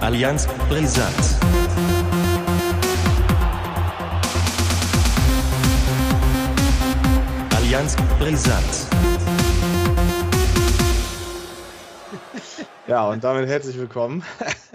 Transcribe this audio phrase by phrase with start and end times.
[0.00, 1.14] Allianz Brisant.
[7.56, 8.86] Allianz Brisant.
[12.86, 14.24] Ja, und damit herzlich willkommen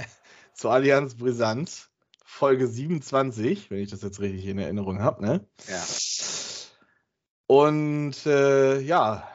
[0.54, 1.90] zu Allianz Brisant,
[2.24, 5.46] Folge 27, wenn ich das jetzt richtig in Erinnerung habe, ne?
[5.68, 5.84] Ja.
[7.48, 9.28] Und äh, ja,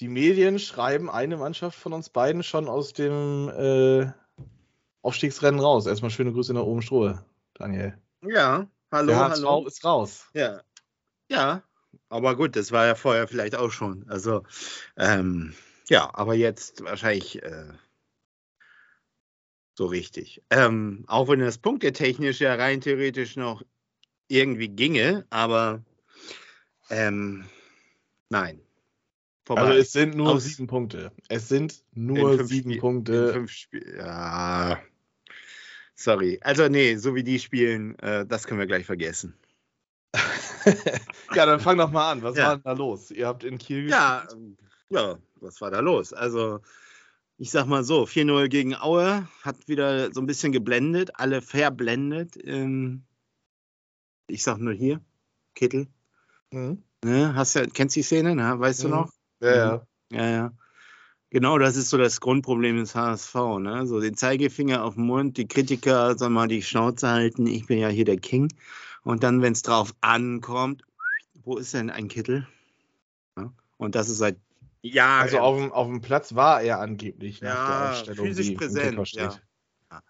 [0.00, 4.10] die Medien schreiben eine Mannschaft von uns beiden schon aus dem äh,
[5.02, 5.86] Aufstiegsrennen raus.
[5.86, 7.24] Erstmal schöne Grüße nach oben Strohe,
[7.54, 7.98] Daniel.
[8.22, 9.66] Ja, hallo, Der HSV hallo.
[9.66, 10.26] ist raus.
[10.34, 10.62] Ja.
[11.30, 11.62] Ja,
[12.08, 14.08] aber gut, das war ja vorher vielleicht auch schon.
[14.08, 14.44] Also,
[14.96, 15.54] ähm,
[15.88, 17.72] ja, aber jetzt wahrscheinlich äh,
[19.74, 20.42] so richtig.
[20.50, 23.62] Ähm, auch wenn das punktetechnisch ja rein theoretisch noch
[24.28, 25.84] irgendwie ginge, aber
[26.90, 27.46] ähm,
[28.28, 28.60] nein.
[29.48, 29.62] Vorbei.
[29.62, 31.10] Also es sind nur Aus- sieben Punkte.
[31.28, 33.46] Es sind In nur sieben Spiel- Punkte.
[33.96, 34.78] ja.
[35.94, 36.38] Sorry.
[36.42, 39.34] Also, nee, so wie die spielen, äh, das können wir gleich vergessen.
[41.34, 42.22] ja, dann fang doch mal an.
[42.22, 42.48] Was Ja.
[42.48, 43.10] war denn da los?
[43.10, 44.42] Ihr habt in Kiel Ja, gespielt.
[44.42, 44.56] ähm,
[44.90, 46.12] ja, was war da los?
[46.12, 46.60] Also,
[47.38, 52.36] ich sag mal so, 4-0 gegen Aue hat wieder so ein bisschen geblendet, alle verblendet.
[52.44, 53.04] Ähm,
[54.26, 55.00] ich sag nur hier,
[55.54, 55.86] Kittel.
[56.50, 56.82] Mhm.
[57.02, 57.34] Ne?
[57.34, 58.60] Hast ja, kennst die Szene, ne?
[58.60, 58.94] weißt du Mhm.
[58.94, 59.12] noch?
[59.40, 59.86] Ja, ja.
[60.10, 60.52] Ja, ja.
[61.30, 63.34] Genau, das ist so das Grundproblem des HSV.
[63.60, 63.86] Ne?
[63.86, 67.78] So den Zeigefinger auf den Mund, die Kritiker sollen mal die Schnauze halten, ich bin
[67.78, 68.52] ja hier der King.
[69.02, 70.82] Und dann, wenn es drauf ankommt,
[71.42, 72.46] wo ist denn ein Kittel?
[73.36, 73.52] Ja?
[73.76, 74.38] Und das ist seit
[74.82, 75.22] Jahren.
[75.22, 78.52] Also auf dem, auf dem Platz war er angeblich nach der Ja, Aufstellung, physisch die
[78.52, 79.38] im präsent, ja.
[79.90, 80.02] Ja,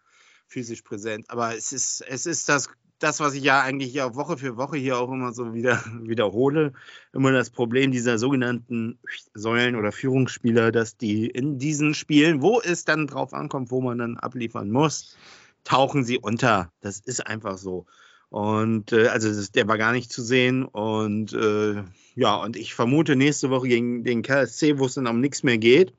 [0.47, 1.31] physisch präsent.
[1.31, 4.77] Aber es ist, es ist das, das, was ich ja eigentlich ja Woche für Woche
[4.77, 6.72] hier auch immer so wieder wiederhole.
[7.12, 8.98] Immer das Problem dieser sogenannten
[9.34, 13.98] Säulen- oder Führungsspieler, dass die in diesen Spielen, wo es dann drauf ankommt, wo man
[13.98, 15.16] dann abliefern muss,
[15.64, 16.72] tauchen sie unter.
[16.80, 17.86] Das ist einfach so.
[18.30, 20.64] Und äh, also das, der war gar nicht zu sehen.
[20.64, 21.82] Und äh,
[22.14, 25.58] ja, und ich vermute nächste Woche gegen den KSC, wo es dann um nichts mehr
[25.58, 25.94] geht,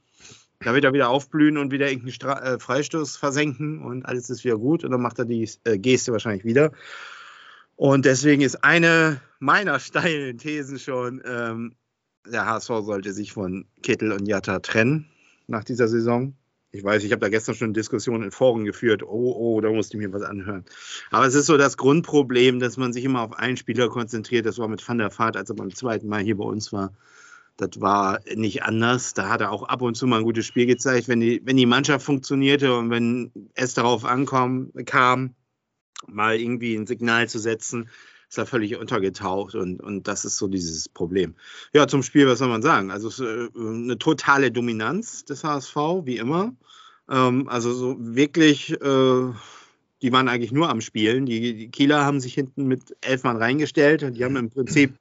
[0.61, 4.43] da wird er wieder aufblühen und wieder irgendeinen Stra äh, Freistoß versenken und alles ist
[4.43, 4.83] wieder gut.
[4.83, 6.71] Und dann macht er die äh, Geste wahrscheinlich wieder.
[7.75, 11.75] Und deswegen ist eine meiner steilen Thesen schon, ähm,
[12.27, 15.09] der HSV sollte sich von Kittel und Jatta trennen
[15.47, 16.35] nach dieser Saison.
[16.71, 19.01] Ich weiß, ich habe da gestern schon Diskussionen in Foren geführt.
[19.01, 20.65] Oh, oh, da musste ich mir was anhören.
[21.09, 24.45] Aber es ist so das Grundproblem, dass man sich immer auf einen Spieler konzentriert.
[24.45, 26.93] Das war mit Van der Vaart, als er beim zweiten Mal hier bei uns war.
[27.59, 29.13] Das war nicht anders.
[29.13, 31.57] Da hat er auch ab und zu mal ein gutes Spiel gezeigt, wenn die, wenn
[31.57, 35.35] die Mannschaft funktionierte und wenn es darauf ankam, kam,
[36.07, 37.89] mal irgendwie ein Signal zu setzen,
[38.29, 41.35] ist er völlig untergetaucht und, und das ist so dieses Problem.
[41.73, 42.91] Ja, zum Spiel, was soll man sagen?
[42.91, 46.53] Also äh, eine totale Dominanz des HSV, wie immer.
[47.09, 49.33] Ähm, also so wirklich, äh,
[50.01, 51.25] die waren eigentlich nur am Spielen.
[51.25, 54.93] Die, die Kieler haben sich hinten mit elf Mann reingestellt und die haben im Prinzip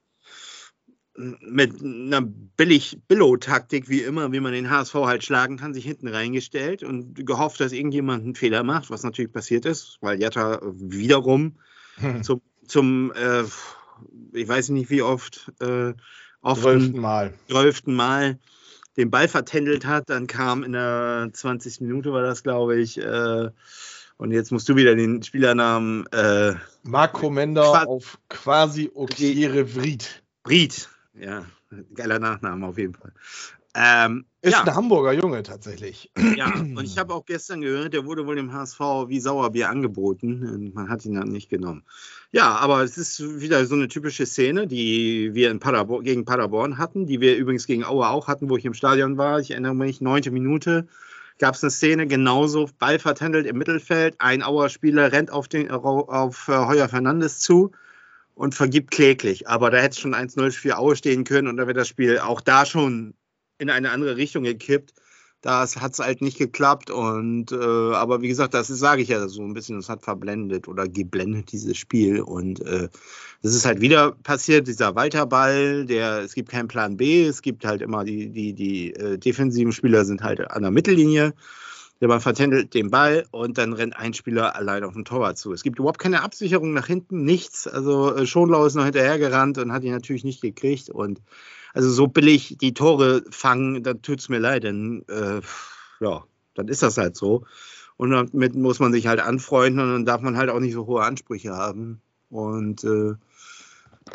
[1.41, 6.09] mit einer billig Billo-Taktik, wie immer, wie man den HSV halt schlagen kann, sich hinten
[6.09, 11.56] reingestellt und gehofft, dass irgendjemand einen Fehler macht, was natürlich passiert ist, weil Jatta wiederum
[12.23, 13.43] zum, zum äh,
[14.33, 15.93] ich weiß nicht wie oft, äh,
[16.41, 17.35] auf Zwölften Mal.
[17.87, 18.39] Mal
[18.97, 20.11] den Ball vertändelt hat.
[20.11, 21.81] Dann kam in der 20.
[21.81, 23.50] Minute, war das, glaube ich, äh,
[24.17, 30.23] und jetzt musst du wieder den Spielernamen äh, Marco Mender Qua- auf quasi Okiere Vried.
[30.43, 30.89] Bried.
[31.21, 31.45] Ja,
[31.95, 33.12] geiler Nachname auf jeden Fall.
[33.75, 34.65] Ähm, Ist ja.
[34.65, 36.11] ein Hamburger Junge tatsächlich.
[36.37, 40.43] Ja, und ich habe auch gestern gehört, der wurde wohl dem HSV wie Sauerbier angeboten
[40.49, 41.84] und man hat ihn dann nicht genommen.
[42.33, 46.79] Ja, aber es ist wieder so eine typische Szene, die wir in Paderborn, gegen Paderborn
[46.79, 49.39] hatten, die wir übrigens gegen Aue auch hatten, wo ich im Stadion war.
[49.39, 50.89] Ich erinnere mich, neunte Minute
[51.39, 54.17] gab es eine Szene, genauso Ball vertändelt im Mittelfeld.
[54.19, 57.71] Ein Auer-Spieler rennt auf, den, auf äh, Heuer Fernandes zu
[58.38, 59.49] und vergibt kläglich.
[59.49, 62.21] Aber da hätte es schon 1-0 für Aue stehen können und da wäre das Spiel
[62.21, 63.15] auch da schon
[63.59, 64.94] in eine andere Richtung gekippt.
[65.41, 69.26] Das hat es halt nicht geklappt und äh, aber wie gesagt, das sage ich ja
[69.29, 72.88] so ein bisschen, das hat verblendet oder geblendet dieses Spiel und äh,
[73.43, 77.64] das ist halt wieder passiert, dieser Weiterball, der es gibt keinen Plan B, es gibt
[77.64, 81.35] halt immer die die die äh, defensiven Spieler sind halt an der Mittellinie,
[82.00, 85.53] der man vertändelt den Ball und dann rennt ein Spieler allein auf den Torwart zu.
[85.53, 87.67] Es gibt überhaupt keine Absicherung nach hinten, nichts.
[87.67, 91.21] Also äh, Schonlau ist noch hinterhergerannt und hat ihn natürlich nicht gekriegt und
[91.75, 95.41] also so billig die Tore fangen, dann tut es mir leid, denn äh,
[96.00, 96.25] ja,
[96.55, 97.45] dann ist das halt so.
[97.97, 100.87] Und damit muss man sich halt anfreunden und dann darf man halt auch nicht so
[100.87, 102.00] hohe Ansprüche haben.
[102.31, 103.15] Und äh,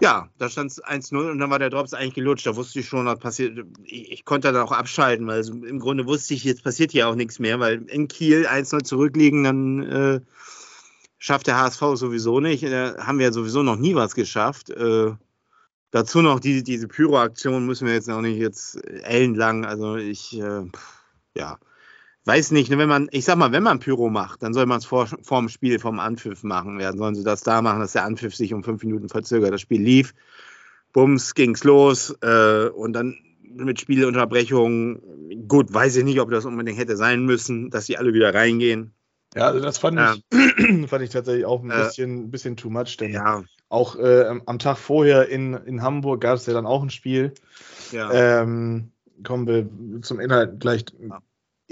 [0.02, 2.46] Ja, da stand es 1-0 und dann war der Drops eigentlich gelutscht.
[2.46, 3.66] Da wusste ich schon, was passiert.
[3.84, 7.08] Ich, ich konnte dann auch abschalten, weil also im Grunde wusste ich, jetzt passiert hier
[7.08, 10.22] auch nichts mehr, weil in Kiel 1-0 zurückliegen, dann äh,
[11.18, 12.64] schafft der HSV sowieso nicht.
[12.64, 14.70] Da haben wir ja sowieso noch nie was geschafft.
[14.70, 15.12] Äh,
[15.92, 19.66] dazu noch die, diese Pyro-Aktion müssen wir jetzt auch nicht jetzt ellenlang.
[19.66, 20.64] Also ich, äh,
[21.36, 21.60] ja,
[22.26, 24.78] weiß nicht, ne, wenn man, ich sag mal, wenn man Pyro macht, dann soll man
[24.80, 26.80] es vor, vor dem Spiel, vom Anpfiff machen.
[26.80, 29.54] Ja, sollen sie das da machen, dass der Anpfiff sich um fünf Minuten verzögert.
[29.54, 30.14] Das Spiel lief,
[30.94, 33.18] bums, ging's los äh, und dann
[33.56, 38.14] mit Spielunterbrechung, gut, weiß ich nicht, ob das unbedingt hätte sein müssen, dass sie alle
[38.14, 38.94] wieder reingehen.
[39.36, 40.14] Ja, also das fand, Ja.
[40.16, 40.24] ich,
[40.90, 44.60] fand ich tatsächlich auch ein Äh, bisschen, bisschen too much, denn Ja, auch äh, am-
[44.60, 47.34] Tag vorher in, in Hamburg gab es ja dann auch ein Spiel.
[47.92, 48.42] ja.
[48.42, 48.92] Ähm,
[49.24, 50.86] kommen wir zum Inhalt gleich.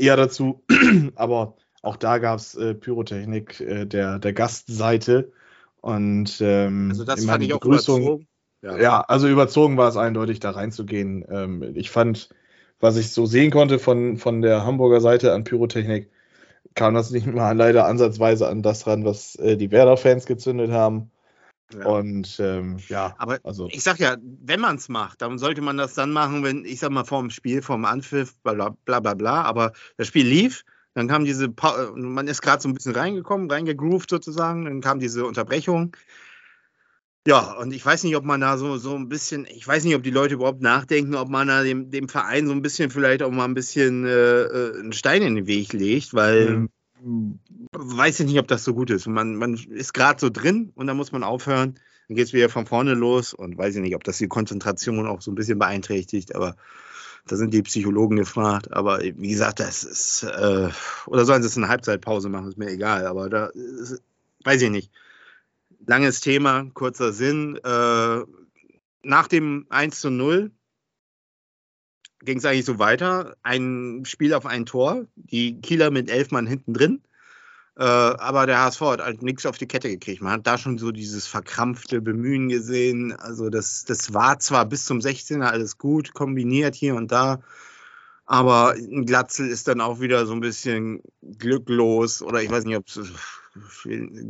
[0.01, 0.63] Eher dazu.
[1.15, 5.31] Aber auch da gab es äh, Pyrotechnik äh, der, der Gastseite.
[5.81, 8.01] Und ähm, also das fand ich auch Begrüßung.
[8.01, 8.27] überzogen.
[8.62, 9.01] Ja.
[9.01, 11.25] also überzogen war es eindeutig, da reinzugehen.
[11.30, 12.30] Ähm, ich fand,
[12.80, 16.12] was ich so sehen konnte von, von der Hamburger Seite an Pyrotechnik,
[16.75, 21.12] kam das nicht mal leider ansatzweise an das ran, was äh, die Werder-Fans gezündet haben.
[21.77, 21.85] Ja.
[21.85, 25.77] Und ähm, ja, Aber also ich sag ja, wenn man es macht, dann sollte man
[25.77, 28.53] das dann machen, wenn, ich sag mal, vorm Spiel, vorm Anpfiff, bla
[28.85, 30.63] bla bla bla, aber das Spiel lief,
[30.94, 35.00] dann kam diese, Pa- man ist gerade so ein bisschen reingekommen, reingegroovt sozusagen, dann kam
[35.00, 35.95] diese Unterbrechung.
[37.27, 39.95] Ja, und ich weiß nicht, ob man da so, so ein bisschen, ich weiß nicht,
[39.95, 43.21] ob die Leute überhaupt nachdenken, ob man da dem, dem Verein so ein bisschen vielleicht
[43.21, 46.69] auch mal ein bisschen äh, äh, einen Stein in den Weg legt, weil Mhm.
[47.03, 49.07] Weiß ich nicht, ob das so gut ist.
[49.07, 51.80] Man, man ist gerade so drin und dann muss man aufhören.
[52.07, 55.07] Dann geht es wieder von vorne los und weiß ich nicht, ob das die Konzentration
[55.07, 56.56] auch so ein bisschen beeinträchtigt, aber
[57.27, 58.74] da sind die Psychologen gefragt.
[58.74, 60.69] Aber wie gesagt, das ist, äh,
[61.06, 64.01] oder sollen sie es in eine Halbzeitpause machen, ist mir egal, aber da ist,
[64.44, 64.92] weiß ich nicht.
[65.86, 67.57] Langes Thema, kurzer Sinn.
[67.63, 68.21] Äh,
[69.03, 70.51] nach dem 1 zu 0
[72.23, 73.35] ging es eigentlich so weiter.
[73.44, 77.01] Ein Spiel auf ein Tor, die Kieler mit elf Mann hinten drin.
[77.77, 80.21] Äh, aber der HSV hat halt nichts auf die Kette gekriegt.
[80.21, 83.13] Man hat da schon so dieses verkrampfte Bemühen gesehen.
[83.13, 87.41] Also das, das war zwar bis zum 16er alles gut, kombiniert hier und da,
[88.25, 92.77] aber ein Glatzel ist dann auch wieder so ein bisschen glücklos oder ich weiß nicht,
[92.77, 93.00] ob es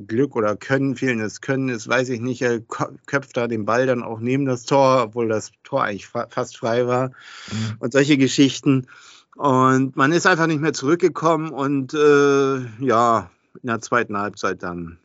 [0.08, 2.42] Glück oder Können, fehlendes Können ist, weiß ich nicht.
[2.42, 6.28] Er köpft da den Ball dann auch neben das Tor, obwohl das Tor eigentlich fa
[6.30, 7.10] fast frei war
[7.52, 7.76] Mhm.
[7.80, 8.88] und solche Geschichten.
[9.36, 13.30] Und man ist einfach nicht mehr zurückgekommen und äh, ja,
[13.62, 14.98] in der zweiten Halbzeit dann,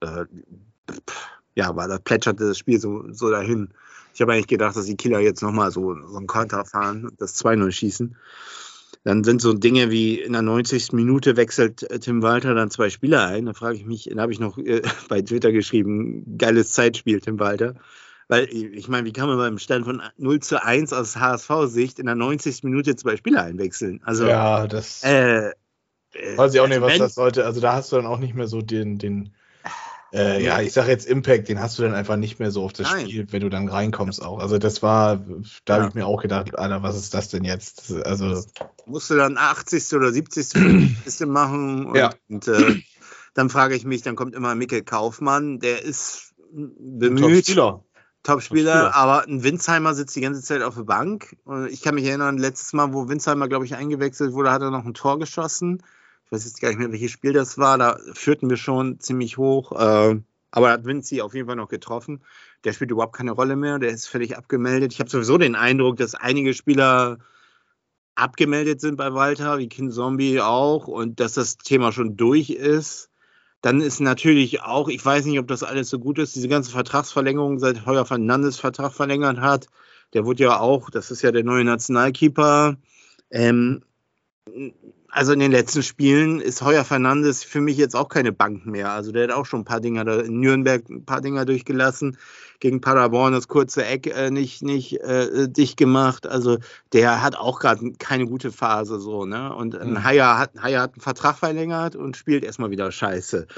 [0.00, 0.24] äh,
[1.54, 3.70] ja, war das plätscherte das Spiel so, so dahin.
[4.14, 7.20] Ich habe eigentlich gedacht, dass die Killer jetzt nochmal so, so einen Konter fahren und
[7.20, 8.16] das 2-0 schießen.
[9.04, 10.92] Dann sind so Dinge wie in der 90.
[10.92, 13.46] Minute wechselt äh, Tim Walter dann zwei Spieler ein.
[13.46, 17.38] Da frage ich mich, da habe ich noch äh, bei Twitter geschrieben, geiles Zeitspiel, Tim
[17.38, 17.74] Walter.
[18.30, 22.04] Weil, ich meine, wie kann man beim Stand von 0 zu 1 aus HSV-Sicht in
[22.04, 22.62] der 90.
[22.62, 24.00] Minute zwei Spieler einwechseln?
[24.04, 25.48] Also, ja, das äh,
[26.12, 27.46] äh, weiß ich auch nicht, also was wenn- das sollte.
[27.46, 29.30] Also da hast du dann auch nicht mehr so den, den
[30.12, 32.72] äh, ja, ich sage jetzt Impact, den hast du dann einfach nicht mehr so auf
[32.72, 33.06] das Nein.
[33.08, 34.38] Spiel, wenn du dann reinkommst auch.
[34.38, 35.16] Also das war,
[35.64, 35.80] da Ja.
[35.82, 37.92] habe ich mir auch gedacht, Alter, was ist das denn jetzt?
[38.04, 38.42] Also
[38.86, 39.92] musste dann 80.
[39.94, 41.04] oder 70.
[41.04, 41.86] bisschen machen.
[41.86, 42.14] Und, Ja.
[42.28, 42.76] und äh,
[43.34, 47.84] dann frage ich mich, dann kommt immer Mikkel Kaufmann, der ist bemüht, Top-Spieler.
[48.22, 48.94] Top-Spieler, Top-Spieler.
[48.94, 51.36] aber ein Winsheimer sitzt die ganze Zeit auf der Bank.
[51.44, 54.70] Und ich kann mich erinnern, letztes Mal, wo Winsheimer, glaube ich, eingewechselt wurde, hat er
[54.70, 55.82] noch ein Tor geschossen.
[56.28, 57.78] Ich weiß jetzt gar nicht mehr, welches Spiel das war.
[57.78, 59.72] Da führten wir schon ziemlich hoch.
[59.72, 60.20] Äh,
[60.50, 62.20] aber hat Vinci auf jeden Fall noch getroffen.
[62.64, 63.78] Der spielt überhaupt keine Rolle mehr.
[63.78, 64.92] Der ist völlig abgemeldet.
[64.92, 67.18] Ich habe sowieso den Eindruck, dass einige Spieler
[68.14, 73.10] abgemeldet sind bei Walter, wie Kin Zombie auch, und dass das Thema schon durch ist.
[73.62, 76.72] Dann ist natürlich auch, ich weiß nicht, ob das alles so gut ist, diese ganze
[76.72, 79.68] Vertragsverlängerung, seit Heuer Fernandes Vertrag verlängert hat.
[80.12, 82.76] Der wurde ja auch, das ist ja der neue Nationalkeeper.
[83.30, 83.82] Ähm,
[85.18, 88.92] also in den letzten Spielen ist Heuer Fernandes für mich jetzt auch keine Bank mehr.
[88.92, 92.16] Also der hat auch schon ein paar Dinger da in Nürnberg ein paar Dinger durchgelassen.
[92.60, 96.28] Gegen Paderborn das kurze Eck äh, nicht, nicht äh, dicht gemacht.
[96.28, 96.58] Also
[96.92, 99.52] der hat auch gerade keine gute Phase so, ne?
[99.54, 100.04] Und ein Mhm.
[100.04, 103.48] Haier hat, Haier hat einen Vertrag verlängert und spielt erstmal wieder scheiße.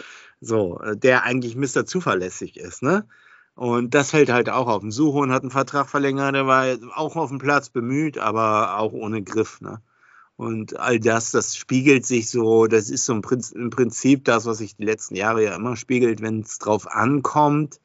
[0.41, 1.85] So, äh, der eigentlich Mr.
[1.85, 3.07] Zuverlässig ist, ne?
[3.55, 4.83] Und das fällt halt auch auf.
[4.83, 8.93] Ein Suchon hat einen Vertrag verlängert, der war auch auf dem Platz bemüht, aber auch
[8.95, 9.83] ohne Griff, ne?
[10.41, 14.75] Und all das, das spiegelt sich so, das ist so im Prinzip, das, was sich
[14.75, 17.79] die letzten Jahre ja immer spiegelt, wenn es drauf ankommt,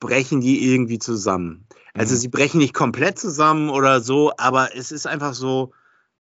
[0.00, 1.68] brechen die irgendwie zusammen.
[1.94, 2.18] Also Mhm.
[2.18, 5.70] sie brechen nicht komplett zusammen oder so, aber es ist einfach so,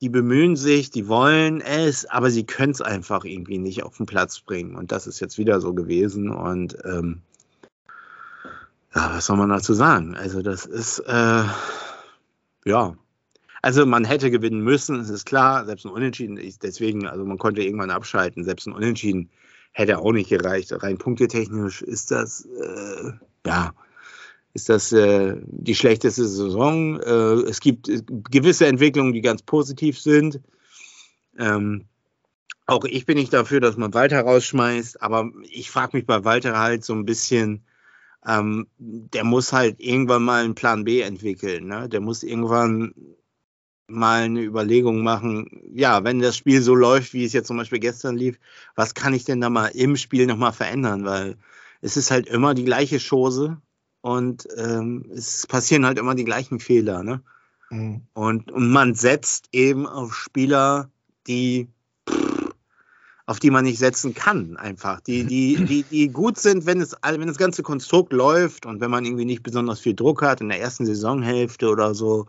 [0.01, 4.07] die bemühen sich, die wollen es, aber sie können es einfach irgendwie nicht auf den
[4.07, 4.75] Platz bringen.
[4.75, 6.31] Und das ist jetzt wieder so gewesen.
[6.31, 7.23] Und ähm,
[8.93, 10.17] Ja, was soll man dazu sagen?
[10.17, 11.45] Also, das ist, äh,
[12.65, 12.97] ja.
[13.67, 15.67] Also, man hätte gewinnen müssen, das ist klar.
[15.67, 18.45] Selbst ein Unentschieden, ist deswegen, also man konnte irgendwann abschalten.
[18.45, 19.29] Selbst ein Unentschieden
[19.73, 20.71] hätte auch nicht gereicht.
[20.85, 23.11] Rein punktetechnisch ist das, äh,
[23.45, 23.75] ja,
[24.55, 27.01] ist das äh, die schlechteste Saison.
[27.01, 27.91] Äh, es gibt
[28.31, 30.41] gewisse Entwicklungen, die ganz positiv sind.
[31.37, 31.87] Ähm,
[32.67, 36.57] auch ich bin nicht dafür, dass man Walter rausschmeißt, aber ich frage mich bei Walter
[36.57, 37.65] halt so ein bisschen,
[38.25, 41.67] ähm, der muss halt irgendwann mal einen Plan B entwickeln.
[41.67, 41.89] Ne?
[41.89, 42.95] Der muss irgendwann
[43.89, 47.79] mal eine Überlegung machen, ja, wenn das Spiel so läuft, wie es jetzt zum Beispiel
[47.79, 48.39] gestern lief,
[48.75, 51.05] was kann ich denn da mal im Spiel nochmal verändern?
[51.05, 51.37] Weil
[51.81, 53.61] es ist halt immer die gleiche Chose
[54.01, 57.03] und ähm, es passieren halt immer die gleichen Fehler.
[57.03, 57.23] Ne?
[57.71, 58.03] Mhm.
[58.13, 60.91] Und, und man setzt eben auf Spieler,
[61.27, 61.69] die
[63.27, 65.01] auf die man nicht setzen kann, einfach.
[65.01, 68.91] Die, die, die, die gut sind, wenn, es, wenn das ganze Konstrukt läuft und wenn
[68.91, 72.27] man irgendwie nicht besonders viel Druck hat in der ersten Saisonhälfte oder so.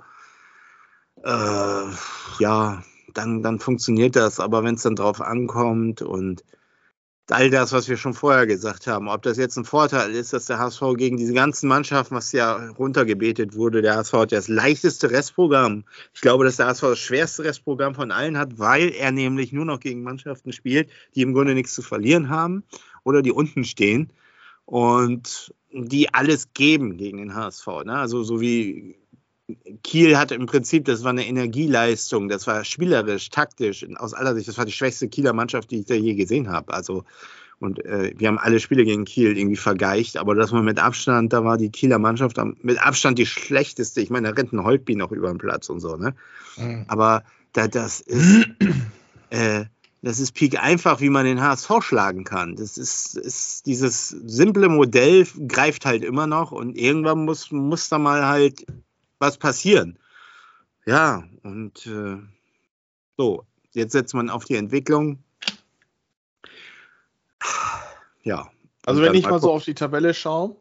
[1.23, 1.83] Äh,
[2.39, 2.83] ja,
[3.13, 4.39] dann, dann funktioniert das.
[4.39, 6.43] Aber wenn es dann drauf ankommt und
[7.29, 10.45] all das, was wir schon vorher gesagt haben, ob das jetzt ein Vorteil ist, dass
[10.45, 14.47] der HSV gegen diese ganzen Mannschaften, was ja runtergebetet wurde, der HSV hat ja das
[14.47, 15.83] leichteste Restprogramm.
[16.13, 19.65] Ich glaube, dass der HSV das schwerste Restprogramm von allen hat, weil er nämlich nur
[19.65, 22.63] noch gegen Mannschaften spielt, die im Grunde nichts zu verlieren haben
[23.03, 24.13] oder die unten stehen
[24.65, 27.67] und die alles geben gegen den HSV.
[27.85, 27.97] Ne?
[27.97, 28.95] Also so wie
[29.83, 34.47] Kiel hatte im Prinzip, das war eine Energieleistung, das war spielerisch, taktisch, aus aller Sicht,
[34.47, 36.73] das war die schwächste Kieler Mannschaft, die ich da je gesehen habe.
[36.73, 37.05] Also,
[37.59, 41.33] und äh, wir haben alle Spiele gegen Kiel irgendwie vergeicht, aber das war mit Abstand,
[41.33, 44.01] da war die Kieler Mannschaft mit Abstand die schlechteste.
[44.01, 46.13] Ich meine, da rennt ein Holtby noch über den Platz und so, ne?
[46.57, 46.85] Mhm.
[46.87, 47.23] Aber
[47.53, 48.47] da, das ist,
[49.29, 49.65] äh,
[50.03, 52.55] das ist peak einfach, wie man den HSV schlagen kann.
[52.55, 57.97] Das ist, ist dieses simple Modell greift halt immer noch und irgendwann muss, muss da
[57.97, 58.65] mal halt
[59.19, 59.99] was passieren.
[60.85, 62.17] Ja, und äh,
[63.17, 65.23] so, jetzt setzt man auf die Entwicklung.
[68.23, 68.51] Ja.
[68.85, 70.55] Also wenn ich mal, mal so auf die Tabelle schaue,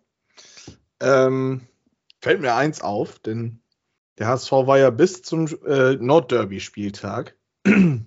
[1.00, 1.60] ähm,
[2.20, 3.60] fällt mir eins auf, denn
[4.18, 8.06] der HSV war ja bis zum äh, Nordderby-Spieltag mit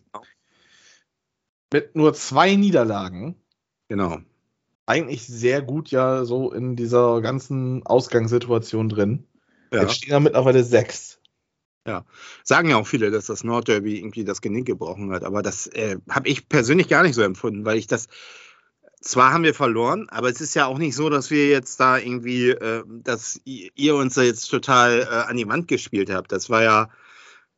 [1.94, 3.36] nur zwei Niederlagen.
[3.88, 4.18] Genau.
[4.86, 9.28] Eigentlich sehr gut ja so in dieser ganzen Ausgangssituation drin.
[9.72, 9.82] Ja.
[9.82, 11.20] Jetzt stehen da mittlerweile sechs.
[11.88, 12.06] Ja,
[12.44, 15.98] sagen ja auch viele, dass das Nordderby irgendwie das Genick gebrochen hat, aber das äh,
[16.10, 18.08] habe ich persönlich gar nicht so empfunden, weil ich das,
[19.02, 21.98] zwar haben wir verloren, aber es ist ja auch nicht so, dass wir jetzt da
[21.98, 26.32] irgendwie, äh, dass ihr uns da jetzt total äh, an die Wand gespielt habt.
[26.32, 26.90] Das war ja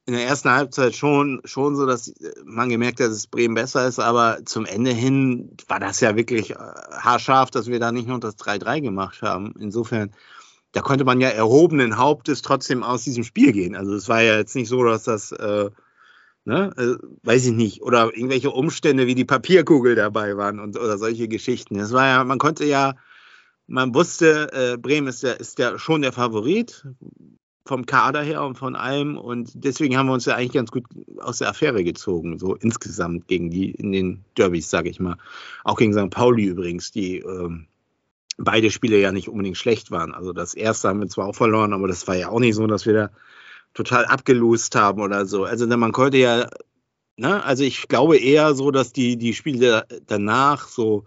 [0.06, 2.14] in der ersten Halbzeit schon, schon so, dass
[2.46, 6.52] man gemerkt hat, dass Bremen besser ist, aber zum Ende hin war das ja wirklich
[6.52, 9.54] äh, haarscharf, dass wir da nicht nur das 3-3 gemacht haben.
[9.60, 10.12] Insofern
[10.72, 13.76] da konnte man ja erhobenen Hauptes trotzdem aus diesem Spiel gehen.
[13.76, 15.70] Also es war ja jetzt nicht so, dass das, äh,
[16.46, 20.98] ne, äh, weiß ich nicht, oder irgendwelche Umstände wie die Papierkugel dabei waren und oder
[20.98, 21.80] solche Geschichten.
[21.80, 22.96] Es war ja, man konnte ja,
[23.68, 26.86] man wusste, äh, Bremen ist ja, ist ja schon der Favorit
[27.66, 30.86] vom Kader her und von allem und deswegen haben wir uns ja eigentlich ganz gut
[31.20, 35.18] aus der Affäre gezogen, so insgesamt gegen die in den Derbys, sage ich mal.
[35.64, 36.10] Auch gegen St.
[36.10, 37.68] Pauli übrigens, die ähm,
[38.44, 40.14] beide Spiele ja nicht unbedingt schlecht waren.
[40.14, 42.68] Also das erste haben wir zwar auch verloren, aber das war ja auch nicht so,
[42.68, 43.10] dass wir da
[43.74, 45.46] total abgelost haben oder so.
[45.46, 46.50] Also man konnte ja,
[47.18, 51.06] ne, also ich glaube eher so, dass die, die Spiele danach so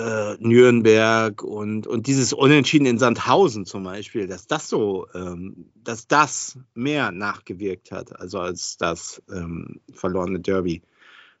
[0.00, 6.08] äh, Nürnberg und, und dieses Unentschieden in Sandhausen zum Beispiel, dass das so, ähm, dass
[6.08, 10.82] das mehr nachgewirkt hat, also als das ähm, verlorene Derby.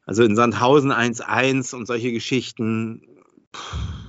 [0.04, 3.02] Also in Sandhausen 1-1 und solche Geschichten.
[3.54, 3.99] Pff,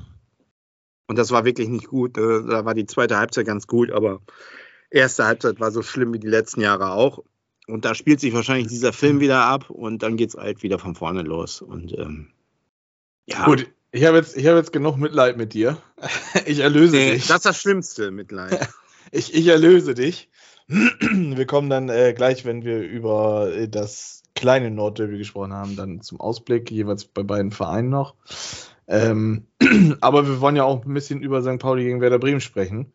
[1.12, 2.18] und das war wirklich nicht gut.
[2.18, 4.22] Äh, da war die zweite Halbzeit ganz gut, aber
[4.90, 7.26] erste Halbzeit war so schlimm wie die letzten Jahre auch.
[7.68, 10.80] Und da spielt sich wahrscheinlich dieser Film wieder ab und dann geht es halt wieder
[10.80, 11.62] von vorne los.
[11.62, 12.30] Und ähm,
[13.26, 13.44] ja.
[13.44, 15.78] Gut, ich habe jetzt, hab jetzt genug Mitleid mit dir.
[16.46, 17.28] Ich erlöse nee, dich.
[17.28, 18.70] Das ist das Schlimmste, Mitleid.
[19.12, 20.30] ich, ich erlöse dich.
[20.70, 26.00] Wir kommen dann äh, gleich, wenn wir über äh, das kleine Nordderby gesprochen haben, dann
[26.00, 28.16] zum Ausblick, jeweils bei beiden Vereinen noch.
[28.88, 29.48] Ähm,
[30.02, 31.60] aber wir wollen ja auch ein bisschen über St.
[31.60, 32.92] Pauli gegen Werder Bremen sprechen.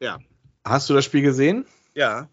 [0.00, 0.18] Ja.
[0.64, 1.66] Hast du das Spiel gesehen?
[1.94, 2.28] Ja.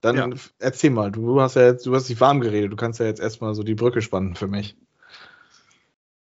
[0.00, 0.28] Dann ja.
[0.58, 3.20] erzähl mal, du hast ja jetzt, du hast dich warm geredet, du kannst ja jetzt
[3.20, 4.76] erstmal so die Brücke spannen für mich.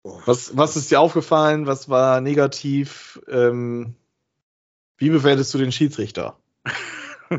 [0.03, 1.67] Was, was ist dir aufgefallen?
[1.67, 3.21] Was war negativ?
[3.27, 3.95] Ähm,
[4.97, 6.37] wie bewertest du den Schiedsrichter?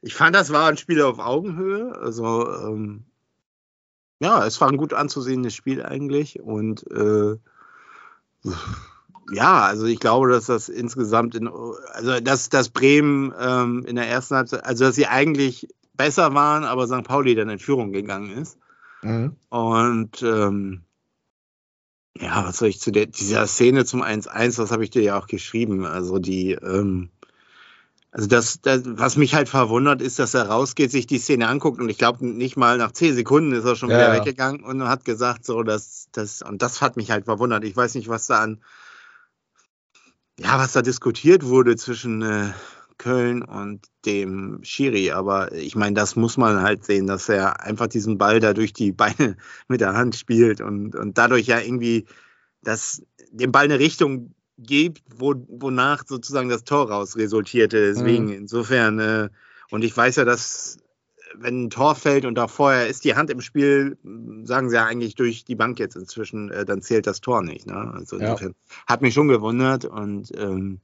[0.00, 1.94] ich fand, das war ein Spiel auf Augenhöhe.
[1.96, 3.04] Also ähm,
[4.24, 7.36] ja, es war ein gut anzusehendes Spiel eigentlich und äh,
[9.32, 11.46] ja, also ich glaube, dass das insgesamt in,
[11.92, 16.64] also dass, dass Bremen ähm, in der ersten Halbzeit, also dass sie eigentlich besser waren,
[16.64, 17.04] aber St.
[17.04, 18.58] Pauli dann in Führung gegangen ist.
[19.02, 19.36] Mhm.
[19.50, 20.84] Und ähm,
[22.16, 25.18] ja, was soll ich zu der, dieser Szene zum 1-1, das habe ich dir ja
[25.18, 25.84] auch geschrieben.
[25.84, 27.10] Also die, ähm,
[28.14, 31.80] also das, das, was mich halt verwundert, ist, dass er rausgeht, sich die Szene anguckt
[31.80, 34.86] und ich glaube, nicht mal nach zehn Sekunden ist er schon ja, wieder weggegangen und
[34.88, 37.64] hat gesagt, so, dass das, und das hat mich halt verwundert.
[37.64, 38.62] Ich weiß nicht, was da an,
[40.38, 42.52] ja, was da diskutiert wurde zwischen äh,
[42.98, 47.88] Köln und dem Schiri, aber ich meine, das muss man halt sehen, dass er einfach
[47.88, 52.06] diesen Ball da durch die Beine mit der Hand spielt und, und dadurch ja irgendwie
[52.62, 53.02] das,
[53.32, 57.92] dem Ball eine Richtung gibt, wo, wonach sozusagen das Tor raus resultierte.
[57.92, 58.32] Deswegen, mhm.
[58.32, 59.28] insofern, äh,
[59.70, 60.78] und ich weiß ja, dass
[61.36, 63.98] wenn ein Tor fällt und da vorher ist die Hand im Spiel,
[64.44, 67.66] sagen sie ja eigentlich durch die Bank jetzt inzwischen, äh, dann zählt das Tor nicht.
[67.66, 67.92] Ne?
[67.92, 68.84] Also insofern ja.
[68.86, 70.80] hat mich schon gewundert und ähm,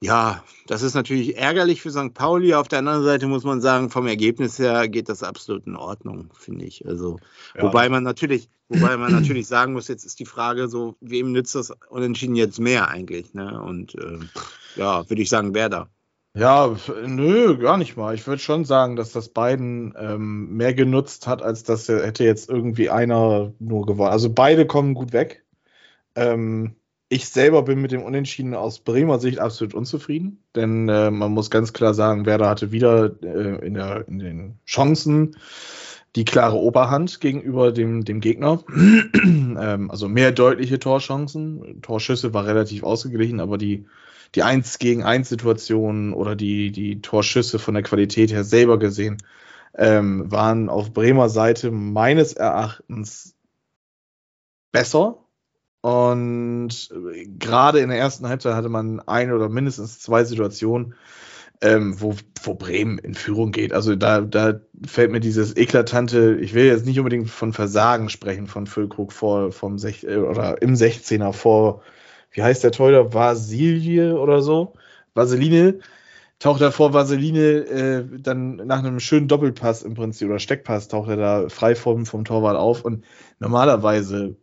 [0.00, 2.12] ja, das ist natürlich ärgerlich für St.
[2.12, 2.54] Pauli.
[2.54, 6.30] Auf der anderen Seite muss man sagen, vom Ergebnis her geht das absolut in Ordnung,
[6.38, 6.86] finde ich.
[6.86, 7.18] Also,
[7.54, 7.62] ja.
[7.62, 11.54] wobei man natürlich, wobei man natürlich sagen muss, jetzt ist die Frage so, wem nützt
[11.54, 13.32] das Unentschieden jetzt mehr eigentlich?
[13.32, 13.62] Ne?
[13.62, 14.18] Und äh,
[14.76, 15.88] ja, würde ich sagen, wer da?
[16.36, 18.14] Ja, nö, gar nicht mal.
[18.14, 22.50] Ich würde schon sagen, dass das beiden ähm, mehr genutzt hat, als dass hätte jetzt
[22.50, 24.10] irgendwie einer nur gewonnen.
[24.10, 25.44] Also beide kommen gut weg.
[26.16, 26.74] Ähm,
[27.08, 31.50] ich selber bin mit dem Unentschieden aus Bremer Sicht absolut unzufrieden, denn äh, man muss
[31.50, 35.36] ganz klar sagen, Werder hatte wieder äh, in, der, in den Chancen
[36.16, 38.62] die klare Oberhand gegenüber dem, dem Gegner.
[38.74, 41.82] ähm, also mehr deutliche Torchancen.
[41.82, 43.86] Torschüsse war relativ ausgeglichen, aber die,
[44.34, 49.18] die 1 gegen 1 Situationen oder die, die Torschüsse von der Qualität her selber gesehen
[49.76, 53.34] ähm, waren auf Bremer Seite meines Erachtens
[54.70, 55.23] besser
[55.84, 56.88] und
[57.38, 60.94] gerade in der ersten Halbzeit hatte man eine oder mindestens zwei Situationen,
[61.60, 63.74] ähm, wo, wo Bremen in Führung geht.
[63.74, 68.46] Also da, da fällt mir dieses eklatante, ich will jetzt nicht unbedingt von Versagen sprechen
[68.46, 71.82] von Füllkrug vor vom Sech äh, oder im 16er vor,
[72.30, 74.72] wie heißt der Torhüter, Vasilie oder so,
[75.12, 75.80] Vaseline,
[76.38, 81.10] taucht er vor Vaseline äh, dann nach einem schönen Doppelpass im Prinzip oder Steckpass taucht
[81.10, 82.86] er da frei vom, vom Torwart auf.
[82.86, 83.04] Und
[83.38, 84.36] normalerweise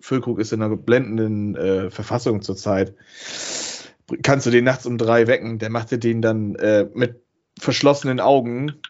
[0.00, 2.94] Füllkrug ist in einer blendenden äh, Verfassung zurzeit.
[4.22, 5.58] Kannst du den nachts um drei wecken?
[5.58, 7.22] Der machte den dann äh, mit
[7.58, 8.80] verschlossenen Augen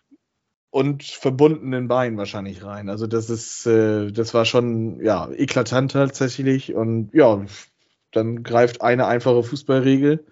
[0.70, 2.88] und verbundenen Beinen wahrscheinlich rein.
[2.88, 7.44] Also das ist, äh, das war schon ja eklatant tatsächlich und ja,
[8.12, 10.24] dann greift eine einfache Fußballregel.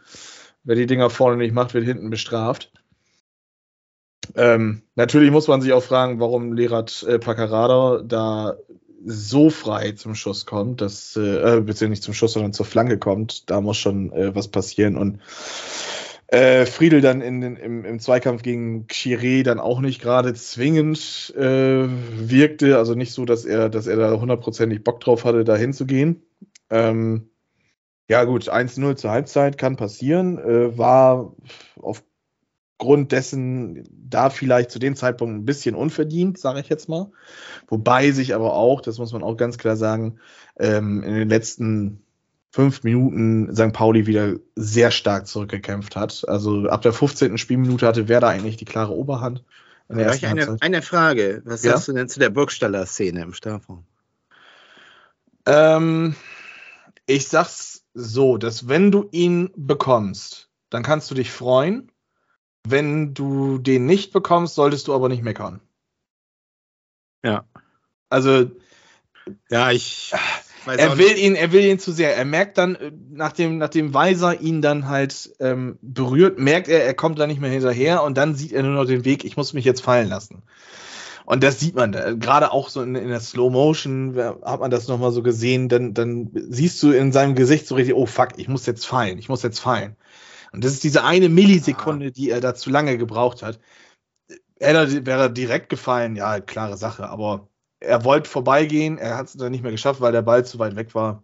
[0.65, 2.73] Wer die Dinger vorne nicht macht, wird hinten bestraft.
[4.35, 8.57] Ähm, natürlich muss man sich auch fragen, warum Lerat äh, Paccarada da
[9.09, 11.21] so frei zum Schuss kommt, dass, äh,
[11.61, 14.97] beziehungsweise nicht zum Schuss, sondern zur Flanke kommt, da muss schon äh, was passieren.
[14.97, 15.21] Und
[16.27, 21.33] äh, Friedel dann in den, im, im Zweikampf gegen Chiré dann auch nicht gerade zwingend
[21.37, 25.55] äh, wirkte, also nicht so, dass er, dass er da hundertprozentig Bock drauf hatte, da
[25.55, 26.23] hinzugehen.
[26.69, 27.31] Ähm,
[28.09, 30.39] ja, gut, 1-0 zur Halbzeit kann passieren.
[30.39, 31.33] Äh, war
[31.81, 32.03] auf
[32.79, 37.11] Grund dessen da vielleicht zu dem Zeitpunkt ein bisschen unverdient, sage ich jetzt mal.
[37.69, 40.19] Wobei sich aber auch, das muss man auch ganz klar sagen,
[40.59, 42.03] ähm, in den letzten
[42.51, 43.73] fünf Minuten St.
[43.73, 46.25] Pauli wieder sehr stark zurückgekämpft hat.
[46.29, 47.39] Also ab der 15.
[47.39, 49.45] Spielminute hatte Werder eigentlich die klare Oberhand.
[50.25, 51.43] eine, eine Frage.
[51.45, 51.73] Was ja?
[51.73, 53.85] sagst du denn zu der Burgstaller-Szene im Strafraum?
[55.47, 56.17] Ähm,
[57.07, 61.91] ich sag's so, dass wenn du ihn bekommst, dann kannst du dich freuen.
[62.71, 65.61] Wenn du den nicht bekommst, solltest du aber nicht meckern.
[67.25, 67.45] Ja.
[68.09, 68.51] Also.
[69.51, 70.13] Ja, ich.
[70.67, 72.17] Er will ihn, er will ihn zu sehr.
[72.17, 76.95] Er merkt dann, äh, nachdem, nachdem Weiser ihn dann halt ähm, berührt, merkt er, er
[76.95, 79.53] kommt da nicht mehr hinterher und dann sieht er nur noch den Weg, ich muss
[79.53, 80.43] mich jetzt fallen lassen.
[81.25, 82.13] Und das sieht man da.
[82.13, 85.93] gerade auch so in, in der Slow Motion, hat man das nochmal so gesehen, dann,
[85.93, 89.29] dann siehst du in seinem Gesicht so richtig, oh fuck, ich muss jetzt fallen, ich
[89.29, 89.97] muss jetzt fallen.
[90.57, 93.61] Und das ist diese eine Millisekunde, die er da zu lange gebraucht hat.
[94.59, 97.47] Er wäre direkt gefallen, ja, klare Sache, aber
[97.79, 100.75] er wollte vorbeigehen, er hat es dann nicht mehr geschafft, weil der Ball zu weit
[100.75, 101.23] weg war.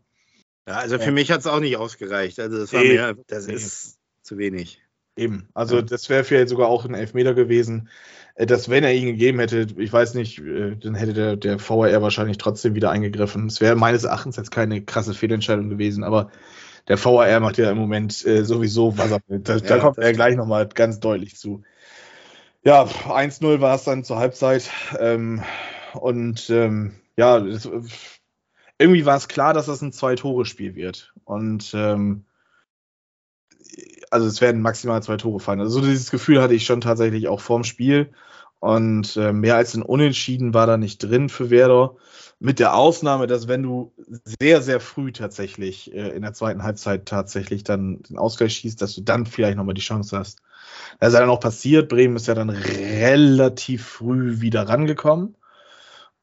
[0.68, 1.12] Ja, also für ja.
[1.12, 2.38] mich hat es auch nicht ausgereicht.
[2.40, 3.54] Also das war nee, mir, das nee.
[3.54, 4.82] ist zu wenig.
[5.16, 5.82] Eben, also ja.
[5.82, 7.88] das wäre vielleicht sogar auch ein Elfmeter gewesen.
[8.34, 11.58] Äh, dass wenn er ihn gegeben hätte, ich weiß nicht, äh, dann hätte der, der
[11.58, 13.46] VAR wahrscheinlich trotzdem wieder eingegriffen.
[13.46, 16.30] Es wäre meines Erachtens jetzt keine krasse Fehlentscheidung gewesen, aber
[16.88, 19.40] der VAR macht ja im Moment äh, sowieso, was er will.
[19.40, 21.62] Da, ja, da kommt er gleich nochmal ganz deutlich zu.
[22.64, 24.70] Ja, 1-0 war es dann zur Halbzeit.
[24.98, 25.42] Ähm,
[25.94, 27.68] und ähm, ja, das,
[28.78, 31.12] irgendwie war es klar, dass das ein Zwei-Tore-Spiel wird.
[31.24, 32.24] Und ähm,
[34.10, 35.60] also es werden maximal zwei Tore fallen.
[35.60, 38.12] Also so dieses Gefühl hatte ich schon tatsächlich auch vorm Spiel.
[38.60, 41.96] Und äh, mehr als ein Unentschieden war da nicht drin für Werder.
[42.44, 43.92] Mit der Ausnahme, dass wenn du
[44.40, 48.96] sehr, sehr früh tatsächlich äh, in der zweiten Halbzeit tatsächlich dann den Ausgleich schießt, dass
[48.96, 50.40] du dann vielleicht nochmal die Chance hast.
[50.98, 51.88] Das ist ja dann auch passiert.
[51.88, 55.36] Bremen ist ja dann relativ früh wieder rangekommen.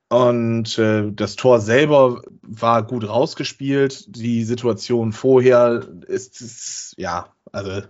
[0.10, 4.04] Und äh, das Tor selber war gut rausgespielt.
[4.14, 7.84] Die Situation vorher ist, ist ja, also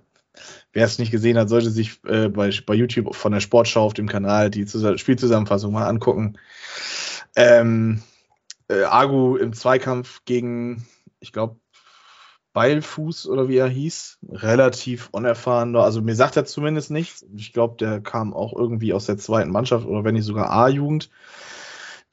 [0.71, 3.95] wer es nicht gesehen hat, sollte sich äh, bei, bei YouTube von der Sportschau auf
[3.95, 6.37] dem Kanal die Spielzusammenfassung mal angucken.
[7.35, 8.03] Ähm,
[8.69, 10.87] äh, Agu im Zweikampf gegen,
[11.19, 11.59] ich glaube,
[12.53, 15.75] Beilfuß oder wie er hieß, relativ unerfahren.
[15.75, 17.25] Also mir sagt er zumindest nichts.
[17.35, 21.09] Ich glaube, der kam auch irgendwie aus der zweiten Mannschaft oder wenn nicht sogar A-Jugend.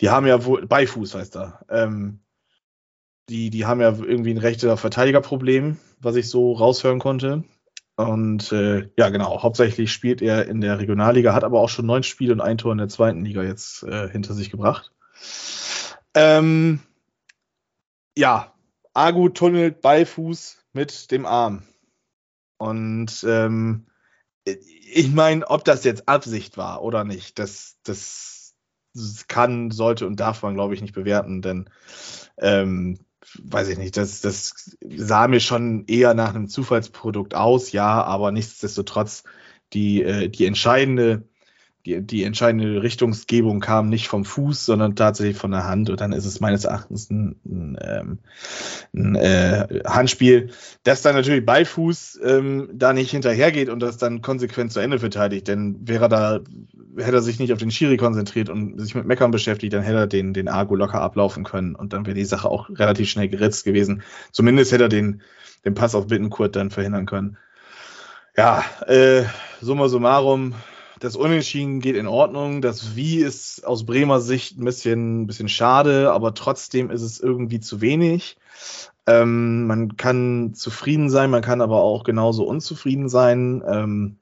[0.01, 1.65] Die haben ja wohl, Beifuß heißt er.
[1.71, 2.21] Ähm,
[3.29, 7.45] die, die haben ja irgendwie ein rechter Verteidigerproblem, was ich so raushören konnte.
[7.97, 12.03] Und äh, ja, genau, hauptsächlich spielt er in der Regionalliga, hat aber auch schon neun
[12.03, 14.93] Spiele und ein Tor in der zweiten Liga jetzt äh, hinter sich gebracht.
[16.17, 16.81] Ähm,
[18.17, 18.55] ja,
[18.95, 21.63] Agu tunnelt Beifuß mit dem Arm.
[22.57, 23.87] Und ähm,
[24.45, 28.55] ich meine, ob das jetzt Absicht war oder nicht, das, das
[29.29, 31.69] kann, sollte und darf man, glaube ich, nicht bewerten, denn
[32.39, 32.99] ähm,
[33.39, 38.33] weiß ich nicht, das, das sah mir schon eher nach einem Zufallsprodukt aus, ja, aber
[38.33, 39.25] nichtsdestotrotz
[39.75, 41.29] die, äh, die entscheidende
[41.87, 45.89] die, die entscheidende Richtungsgebung kam nicht vom Fuß, sondern tatsächlich von der Hand.
[45.89, 48.19] Und dann ist es meines Erachtens ein, ein, ähm,
[48.93, 50.51] ein äh, Handspiel,
[50.83, 54.99] das dann natürlich bei Fuß ähm, da nicht hinterhergeht und das dann konsequent zu Ende
[54.99, 55.47] verteidigt.
[55.47, 56.41] Denn wäre da,
[56.97, 59.99] hätte er sich nicht auf den Schiri konzentriert und sich mit Meckern beschäftigt, dann hätte
[59.99, 63.29] er den, den Argo locker ablaufen können und dann wäre die Sache auch relativ schnell
[63.29, 64.03] geritzt gewesen.
[64.33, 65.23] Zumindest hätte er den,
[65.65, 67.37] den Pass auf Bittenkurt dann verhindern können.
[68.37, 69.25] Ja, äh,
[69.61, 70.55] summa summarum,
[71.01, 72.63] das Unentschieden geht in Ordnung.
[72.63, 77.21] Das Wie ist aus Bremer Sicht ein bisschen, ein bisschen schade, aber trotzdem ist es
[77.21, 78.37] irgendwie zu wenig.
[79.07, 83.63] Ähm, man kann zufrieden sein, man kann aber auch genauso unzufrieden sein.
[83.67, 84.17] Ähm,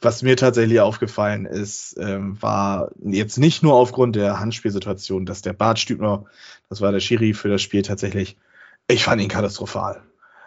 [0.00, 5.54] was mir tatsächlich aufgefallen ist, ähm, war jetzt nicht nur aufgrund der Handspielsituation, dass der
[5.54, 6.24] Bart Stübner,
[6.68, 8.36] das war der Schiri für das Spiel tatsächlich,
[8.86, 10.02] ich fand ihn katastrophal.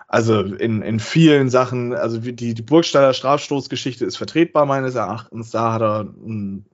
[0.08, 5.52] Also in, in vielen Sachen, also die, die Burgstaller Strafstoßgeschichte ist vertretbar meines Erachtens.
[5.52, 6.66] Da hat er ein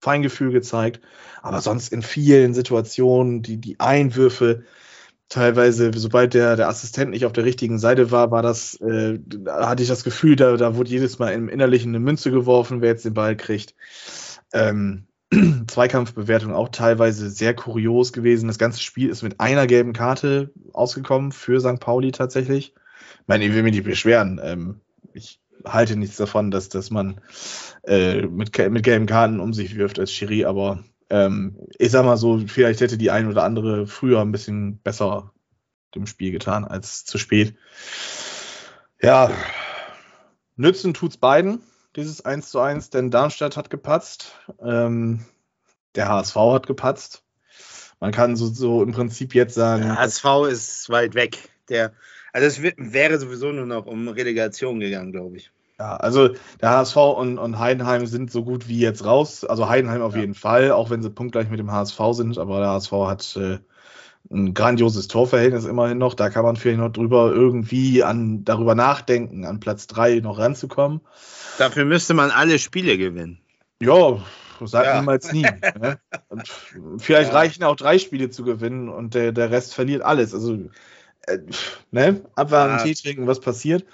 [0.00, 1.00] Feingefühl gezeigt.
[1.42, 4.64] Aber sonst in vielen Situationen, die, die Einwürfe,
[5.28, 9.82] teilweise, sobald der, der Assistent nicht auf der richtigen Seite war, war das, äh, hatte
[9.82, 13.04] ich das Gefühl, da, da wurde jedes Mal im Innerlichen eine Münze geworfen, wer jetzt
[13.04, 13.74] den Ball kriegt.
[14.52, 15.06] Ähm,
[15.66, 18.48] Zweikampfbewertung auch teilweise sehr kurios gewesen.
[18.48, 21.80] Das ganze Spiel ist mit einer gelben Karte ausgekommen für St.
[21.80, 22.74] Pauli tatsächlich.
[23.20, 24.40] Ich meine, ich will mich nicht beschweren.
[24.42, 24.80] Ähm,
[25.12, 27.20] ich halte nichts davon, dass, dass man
[27.84, 32.16] äh, mit, mit gelben Karten um sich wirft als Schiri, aber ähm, ich sag mal
[32.16, 35.32] so, vielleicht hätte die ein oder andere früher ein bisschen besser
[35.94, 37.56] dem Spiel getan als zu spät.
[39.00, 39.30] Ja,
[40.56, 41.60] nützen tut's beiden
[41.96, 45.24] dieses 1 zu 1, denn Darmstadt hat gepatzt, ähm,
[45.94, 47.22] der HSV hat gepatzt.
[47.98, 49.82] Man kann so, so im Prinzip jetzt sagen.
[49.82, 51.38] Der HSV ist weit weg.
[51.70, 51.92] Der,
[52.32, 55.50] also es wäre sowieso nur noch um Relegation gegangen, glaube ich.
[55.78, 56.30] Ja, also
[56.60, 59.44] der HSV und, und Heidenheim sind so gut wie jetzt raus.
[59.44, 60.20] Also Heidenheim auf ja.
[60.20, 63.58] jeden Fall, auch wenn sie punktgleich mit dem HSV sind, aber der HSV hat äh,
[64.30, 66.14] ein grandioses Torverhältnis immerhin noch.
[66.14, 71.00] Da kann man vielleicht noch drüber irgendwie an darüber nachdenken, an Platz 3 noch ranzukommen.
[71.58, 73.38] Dafür müsste man alle Spiele gewinnen.
[73.80, 74.20] Ja,
[74.60, 75.00] sag ja.
[75.00, 75.42] niemals nie.
[75.42, 75.98] Ne?
[76.98, 77.38] vielleicht ja.
[77.38, 80.34] reichen auch drei Spiele zu gewinnen und der, der Rest verliert alles.
[80.34, 80.58] Also,
[81.26, 81.38] äh,
[81.90, 82.22] ne?
[82.34, 82.82] Abwarten, ja.
[82.82, 83.84] Tee trinken, was passiert.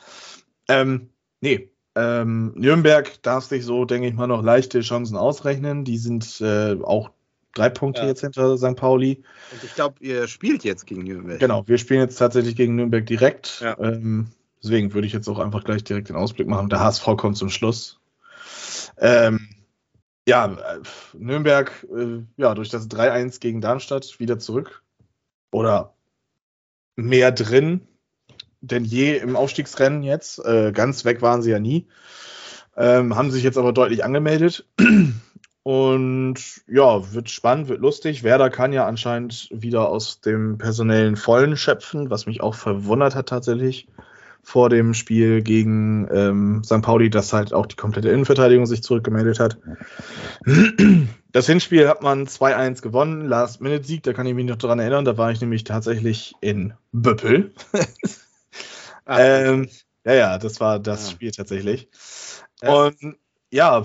[0.68, 1.68] Ähm, nee.
[1.94, 5.84] Ähm, Nürnberg darf sich so, denke ich mal, noch leichte Chancen ausrechnen.
[5.84, 7.10] Die sind äh, auch
[7.54, 8.08] drei Punkte ja.
[8.08, 8.76] jetzt hinter St.
[8.76, 9.22] Pauli.
[9.52, 11.40] Und ich glaube, ihr spielt jetzt gegen Nürnberg.
[11.40, 13.60] Genau, wir spielen jetzt tatsächlich gegen Nürnberg direkt.
[13.60, 13.78] Ja.
[13.78, 14.28] Ähm,
[14.62, 16.68] deswegen würde ich jetzt auch einfach gleich direkt den Ausblick machen.
[16.68, 18.00] Der HSV kommt zum Schluss.
[18.98, 19.48] Ähm,
[20.26, 20.80] ja, äh,
[21.18, 24.82] Nürnberg, äh, ja, durch das 3-1 gegen Darmstadt wieder zurück.
[25.50, 25.94] Oder
[26.96, 27.86] mehr drin
[28.62, 30.38] denn je im Aufstiegsrennen jetzt.
[30.44, 31.86] Äh, ganz weg waren sie ja nie.
[32.76, 34.66] Ähm, haben sich jetzt aber deutlich angemeldet.
[35.64, 38.22] Und ja, wird spannend, wird lustig.
[38.24, 43.28] Werder kann ja anscheinend wieder aus dem personellen Vollen schöpfen, was mich auch verwundert hat
[43.28, 43.88] tatsächlich.
[44.42, 46.82] vor dem Spiel gegen ähm, St.
[46.82, 49.58] Pauli, dass halt auch die komplette Innenverteidigung sich zurückgemeldet hat.
[51.34, 55.16] Das Hinspiel hat man 2-1 gewonnen, Last-Minute-Sieg, da kann ich mich noch dran erinnern, da
[55.16, 57.54] war ich nämlich tatsächlich in Böppel.
[59.06, 59.70] Ach, ähm,
[60.04, 61.12] ja, ja, das war das ja.
[61.12, 61.88] Spiel tatsächlich.
[62.60, 63.16] Und
[63.52, 63.82] ja,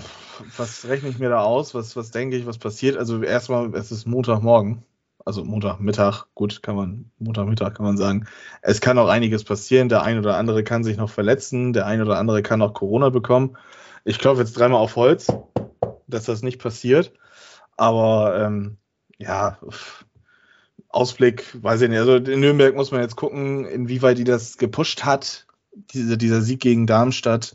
[0.56, 1.74] was rechne ich mir da aus?
[1.74, 2.96] Was, was denke ich, was passiert?
[2.96, 4.82] Also erstmal, es ist Montagmorgen
[5.28, 8.26] also Montagmittag, gut, kann man, Montagmittag kann man sagen.
[8.62, 9.90] Es kann auch einiges passieren.
[9.90, 13.10] Der ein oder andere kann sich noch verletzen, der ein oder andere kann auch Corona
[13.10, 13.58] bekommen.
[14.06, 15.30] Ich klopfe jetzt dreimal auf Holz,
[16.06, 17.12] dass das nicht passiert.
[17.76, 18.78] Aber ähm,
[19.18, 19.58] ja,
[20.88, 21.98] Ausblick, weiß ich nicht.
[21.98, 25.46] Also in Nürnberg muss man jetzt gucken, inwieweit die das gepusht hat,
[25.92, 27.54] diese, dieser Sieg gegen Darmstadt.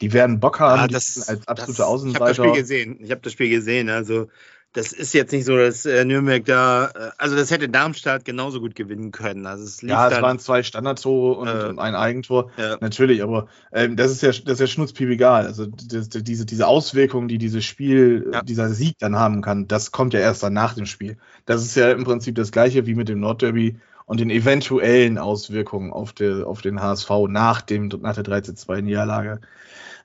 [0.00, 2.30] Die werden Bock haben, ja, das, als absolute das, Außenseiter.
[2.30, 2.98] Ich habe das Spiel gesehen.
[3.00, 3.90] Ich habe das Spiel gesehen.
[3.90, 4.28] Also
[4.74, 8.60] das ist jetzt nicht so, dass äh, Nürnberg da, äh, also das hätte Darmstadt genauso
[8.60, 9.46] gut gewinnen können.
[9.46, 12.76] Also es ja, es dann, waren zwei Standardtore und, äh, und ein Eigentor, ja.
[12.80, 15.46] natürlich, aber ähm, das ist ja das ist ja schnutzpiep egal.
[15.46, 18.42] Also das, diese, diese Auswirkungen, die dieses Spiel, ja.
[18.42, 21.16] dieser Sieg dann haben kann, das kommt ja erst dann nach dem Spiel.
[21.46, 25.92] Das ist ja im Prinzip das gleiche wie mit dem Nordderby und den eventuellen Auswirkungen
[25.92, 29.40] auf, der, auf den HSV nach, dem, nach der 13-2-Niederlage.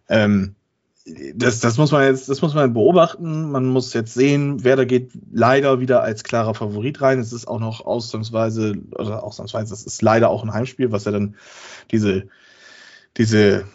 [0.10, 0.56] Ähm,
[1.36, 3.52] das, das muss man jetzt, das muss man beobachten.
[3.52, 7.20] Man muss jetzt sehen, wer da geht leider wieder als klarer Favorit rein.
[7.20, 11.12] Es ist auch noch ausnahmsweise, oder ausnahmsweise, das ist leider auch ein Heimspiel, was ja
[11.12, 11.36] dann
[11.92, 12.28] diese,
[13.18, 13.66] diese,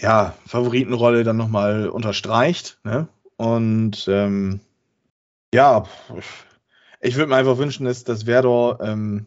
[0.00, 2.78] ja, Favoritenrolle dann nochmal unterstreicht.
[2.84, 3.08] Ne?
[3.36, 4.60] Und ähm,
[5.52, 5.84] ja,
[7.00, 9.26] ich würde mir einfach wünschen, dass, dass Werder ähm,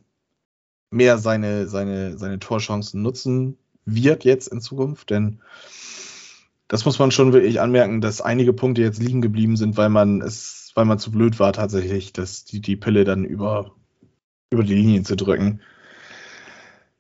[0.90, 5.42] mehr seine, seine, seine Torchancen nutzen wird jetzt in Zukunft, denn
[6.72, 10.22] das muss man schon wirklich anmerken, dass einige Punkte jetzt liegen geblieben sind, weil man
[10.22, 13.76] es, weil man zu blöd war tatsächlich, dass die, die Pille dann über,
[14.52, 15.60] über die Linien zu drücken.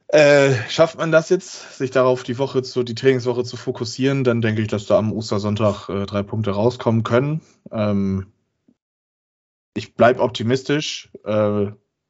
[0.10, 4.42] Äh, schafft man das jetzt, sich darauf die Woche zu, die Trainingswoche zu fokussieren, dann
[4.42, 7.40] denke ich, dass da am Ostersonntag äh, drei Punkte rauskommen können.
[7.72, 8.28] Ähm,
[9.74, 11.10] ich bleibe optimistisch.
[11.24, 11.68] Äh,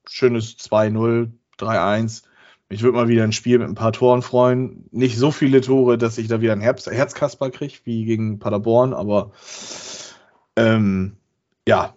[0.07, 2.23] schönes 2-0, 3-1
[2.71, 4.85] ich würde mal wieder ein Spiel mit ein paar Toren freuen.
[4.91, 8.93] Nicht so viele Tore, dass ich da wieder ein Herz Herzkasper kriege, wie gegen Paderborn,
[8.93, 9.31] aber
[10.55, 11.17] ähm,
[11.67, 11.95] ja,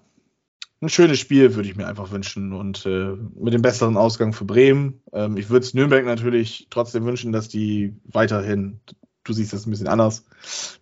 [0.83, 4.45] ein schönes Spiel würde ich mir einfach wünschen und äh, mit dem besseren Ausgang für
[4.45, 5.01] Bremen.
[5.13, 8.81] Ähm, ich würde es Nürnberg natürlich trotzdem wünschen, dass die weiterhin,
[9.23, 10.27] du siehst das ein bisschen anders,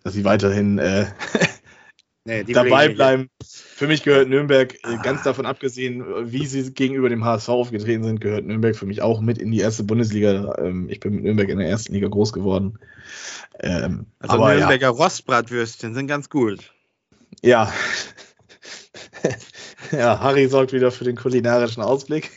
[0.03, 1.05] dass sie weiterhin äh,
[2.25, 3.29] nee, dabei bleiben.
[3.43, 5.25] Für mich gehört Nürnberg, äh, ganz ah.
[5.25, 9.37] davon abgesehen, wie sie gegenüber dem HSV aufgetreten sind, gehört Nürnberg für mich auch mit
[9.37, 10.55] in die erste Bundesliga.
[10.57, 12.79] Ähm, ich bin mit Nürnberg in der ersten Liga groß geworden.
[13.59, 14.89] Ähm, also aber, Nürnberger ja.
[14.89, 16.73] Rostbratwürstchen sind ganz gut.
[17.41, 17.71] Ja.
[19.91, 22.31] ja, Harry sorgt wieder für den kulinarischen Ausblick.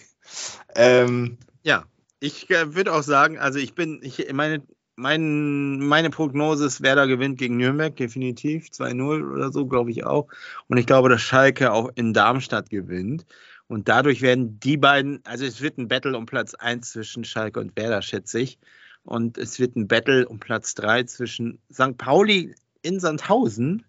[0.74, 1.84] Ähm, ja,
[2.20, 4.62] ich äh, würde auch sagen, also ich bin, ich meine,
[4.96, 8.66] mein, meine Prognose ist, Werder gewinnt gegen Nürnberg, definitiv.
[8.66, 10.28] 2-0 oder so, glaube ich auch.
[10.68, 13.26] Und ich glaube, dass Schalke auch in Darmstadt gewinnt.
[13.68, 17.60] Und dadurch werden die beiden, also es wird ein Battle um Platz 1 zwischen Schalke
[17.60, 18.58] und Werder, schätze ich.
[19.04, 21.98] Und es wird ein Battle um Platz 3 zwischen St.
[21.98, 23.84] Pauli in Sandhausen.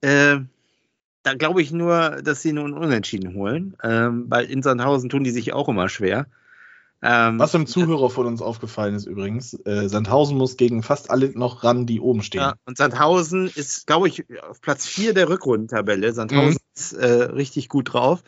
[0.00, 0.38] Äh,
[1.22, 5.30] da glaube ich nur, dass sie einen Unentschieden holen, ähm, weil in Sandhausen tun die
[5.30, 6.26] sich auch immer schwer.
[7.02, 11.30] Ähm, Was im Zuhörer von uns aufgefallen ist übrigens, äh, Sandhausen muss gegen fast alle
[11.30, 12.42] noch ran, die oben stehen.
[12.42, 16.12] Ja, und Sandhausen ist, glaube ich, auf Platz 4 der Rückrundentabelle.
[16.12, 16.74] Sandhausen mhm.
[16.74, 18.22] ist äh, richtig gut drauf.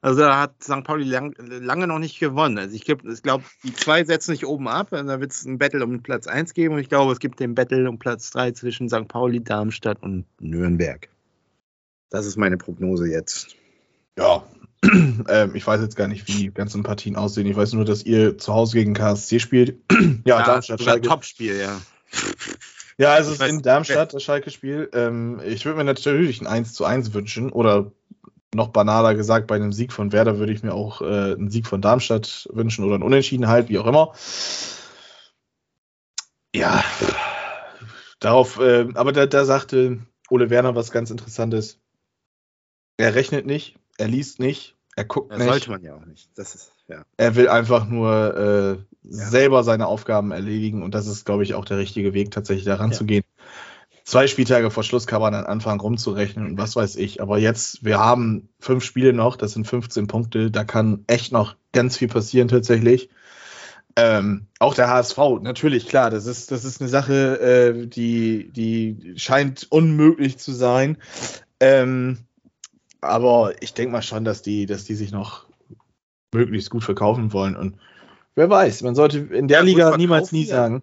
[0.00, 0.84] Also da hat St.
[0.84, 2.58] Pauli lang, lange noch nicht gewonnen.
[2.58, 4.92] Also ich glaube, glaub, die zwei setzen sich oben ab.
[4.92, 6.74] Und da wird es ein Battle um Platz 1 geben.
[6.74, 9.08] Und ich glaube, es gibt den Battle um Platz 3 zwischen St.
[9.08, 11.08] Pauli, Darmstadt und Nürnberg.
[12.10, 13.56] Das ist meine Prognose jetzt.
[14.18, 14.44] Ja,
[15.28, 17.46] ähm, ich weiß jetzt gar nicht, wie die ganzen Partien aussehen.
[17.46, 19.78] Ich weiß nur, dass ihr zu Hause gegen KSC spielt.
[20.24, 20.82] ja, ja Darmstadt.
[20.82, 21.08] Schalke.
[21.08, 21.80] Top-Spiel, ja.
[22.96, 24.88] Ja, es ist in Darmstadt das Schalke-Spiel.
[24.92, 27.50] Ähm, ich würde mir natürlich ein 1 zu 1 wünschen.
[27.50, 27.90] Oder
[28.54, 31.66] noch banaler gesagt, bei einem Sieg von Werder würde ich mir auch äh, einen Sieg
[31.66, 34.12] von Darmstadt wünschen oder einen Unentschieden halt, wie auch immer.
[36.54, 36.84] Ja,
[38.20, 39.98] darauf, äh, aber da, da sagte
[40.30, 41.80] Ole Werner was ganz Interessantes.
[42.96, 45.48] Er rechnet nicht, er liest nicht, er guckt das nicht.
[45.48, 46.30] Sollte man ja auch nicht.
[46.36, 47.04] Das ist, ja.
[47.16, 48.76] Er will einfach nur äh, ja.
[49.02, 52.90] selber seine Aufgaben erledigen und das ist, glaube ich, auch der richtige Weg, tatsächlich daran
[52.90, 52.96] ja.
[52.96, 53.24] zu gehen.
[54.04, 57.22] Zwei Spieltage vor Schluss kann man dann anfangen rumzurechnen und was weiß ich.
[57.22, 61.56] Aber jetzt, wir haben fünf Spiele noch, das sind 15 Punkte, da kann echt noch
[61.72, 63.08] ganz viel passieren tatsächlich.
[63.96, 69.14] Ähm, auch der HSV, natürlich, klar, das ist, das ist eine Sache, äh, die, die
[69.16, 70.98] scheint unmöglich zu sein.
[71.60, 72.18] Ähm,
[73.04, 75.46] aber ich denke mal schon, dass die, dass die sich noch
[76.32, 77.56] möglichst gut verkaufen wollen.
[77.56, 77.76] Und
[78.34, 80.82] wer weiß, man sollte in der ja, Liga niemals nie sagen.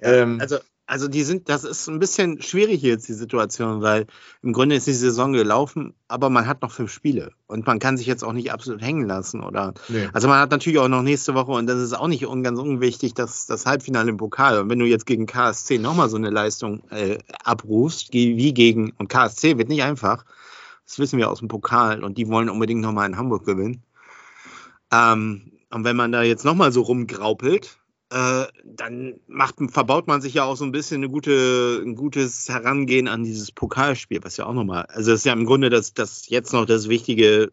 [0.00, 4.06] Ähm, Also, also die sind, das ist ein bisschen schwierig jetzt, die Situation, weil
[4.42, 7.96] im Grunde ist die Saison gelaufen, aber man hat noch fünf Spiele und man kann
[7.96, 9.42] sich jetzt auch nicht absolut hängen lassen.
[9.42, 10.08] Oder nee.
[10.12, 12.58] also man hat natürlich auch noch nächste Woche und das ist auch nicht un, ganz
[12.58, 14.58] unwichtig, dass das Halbfinale im Pokal.
[14.58, 19.08] Und wenn du jetzt gegen KSC nochmal so eine Leistung äh, abrufst, wie gegen, und
[19.08, 20.24] KSC wird nicht einfach,
[20.92, 23.82] das wissen wir aus dem Pokal und die wollen unbedingt nochmal in Hamburg gewinnen.
[24.92, 27.78] Ähm, und wenn man da jetzt nochmal so rumgraupelt,
[28.10, 32.50] äh, dann macht, verbaut man sich ja auch so ein bisschen eine gute, ein gutes
[32.50, 35.94] Herangehen an dieses Pokalspiel, was ja auch nochmal, also das ist ja im Grunde das,
[35.94, 37.52] das jetzt noch das wichtige,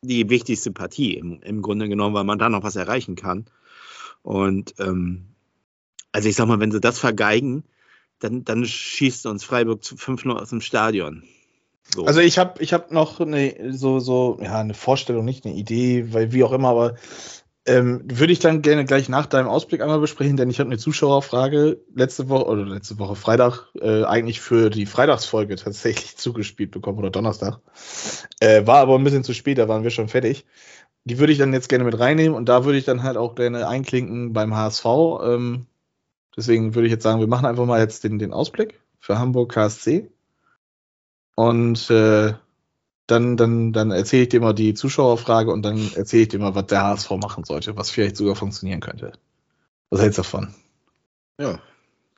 [0.00, 3.44] die wichtigste Partie im, im Grunde genommen, weil man da noch was erreichen kann.
[4.22, 5.26] Und ähm,
[6.10, 7.64] also ich sag mal, wenn sie das vergeigen,
[8.18, 11.22] dann, dann schießt uns Freiburg zu 5-0 aus dem Stadion.
[11.94, 12.04] So.
[12.04, 16.12] Also ich habe ich hab noch eine, so, so, ja, eine Vorstellung, nicht eine Idee,
[16.12, 16.94] weil wie auch immer, aber
[17.68, 20.78] ähm, würde ich dann gerne gleich nach deinem Ausblick einmal besprechen, denn ich habe eine
[20.78, 26.98] Zuschauerfrage letzte Woche oder letzte Woche Freitag äh, eigentlich für die Freitagsfolge tatsächlich zugespielt bekommen
[26.98, 27.60] oder Donnerstag.
[28.40, 30.46] Äh, war aber ein bisschen zu spät, da waren wir schon fertig.
[31.04, 33.34] Die würde ich dann jetzt gerne mit reinnehmen und da würde ich dann halt auch
[33.34, 34.86] gerne einklinken beim HSV.
[35.24, 35.66] Ähm,
[36.36, 39.52] deswegen würde ich jetzt sagen, wir machen einfach mal jetzt den, den Ausblick für Hamburg
[39.52, 40.10] KSC.
[41.38, 42.34] Und äh,
[43.06, 46.56] dann, dann, dann erzähle ich dir mal die Zuschauerfrage und dann erzähle ich dir mal,
[46.56, 49.12] was der HSV machen sollte, was vielleicht sogar funktionieren könnte.
[49.88, 50.52] Was hältst du davon?
[51.40, 51.60] ja.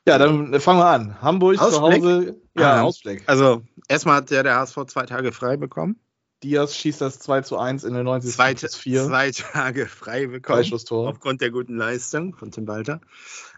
[0.07, 1.21] Ja, dann fangen wir an.
[1.21, 2.01] Hamburg zu Ausblick?
[2.03, 2.41] Hause.
[2.57, 2.81] Ja, Ah.
[2.81, 3.21] Ausblick.
[3.27, 5.99] Also erstmal hat ja der HSV zwei Tage frei bekommen.
[6.41, 8.33] Diaz schießt das 2 zu 1 in der 90.
[8.33, 9.05] Zwei, plus 4.
[9.05, 10.63] zwei Tage frei bekommen.
[10.63, 11.09] Freistoßtor.
[11.09, 13.01] Aufgrund der guten Leistung von Tim Walter.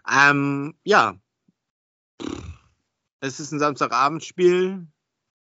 [0.06, 1.14] Ähm, ja.
[3.20, 4.86] Es ist ein Samstagabendspiel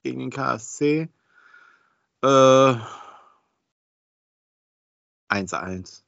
[0.06, 1.08] gegen den KSC.
[2.22, 2.74] Äh,
[5.28, 6.02] 1-1.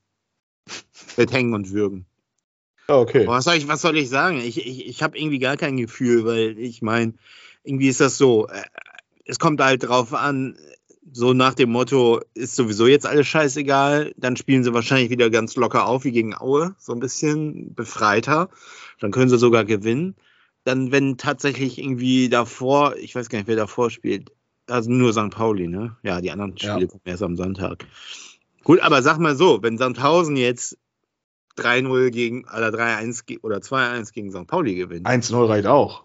[1.16, 2.06] Mit Hängen und Würgen.
[2.88, 3.26] Ja, okay.
[3.26, 4.38] Was soll ich, was soll ich sagen?
[4.38, 7.14] Ich, ich, ich habe irgendwie gar kein Gefühl, weil ich meine,
[7.64, 8.46] irgendwie ist das so.
[8.48, 8.62] äh,
[9.24, 10.56] Es kommt halt drauf an,
[11.12, 15.56] so nach dem Motto, ist sowieso jetzt alles scheißegal, dann spielen sie wahrscheinlich wieder ganz
[15.56, 18.48] locker auf wie gegen Aue, so ein bisschen befreiter.
[19.00, 20.14] Dann können sie sogar gewinnen.
[20.68, 24.30] Dann, wenn tatsächlich irgendwie davor, ich weiß gar nicht, wer davor spielt,
[24.66, 25.30] also nur St.
[25.30, 25.96] Pauli, ne?
[26.02, 26.72] Ja, die anderen Ja.
[26.74, 27.86] Spiele kommen erst am Sonntag.
[28.64, 30.76] Gut, aber sag mal so, wenn Sandhausen jetzt
[31.56, 34.46] 3-0 gegen, oder 3-1 ge- oder 2-1 gegen St.
[34.46, 35.06] Pauli gewinnt.
[35.06, 36.04] 1-0 reicht auch.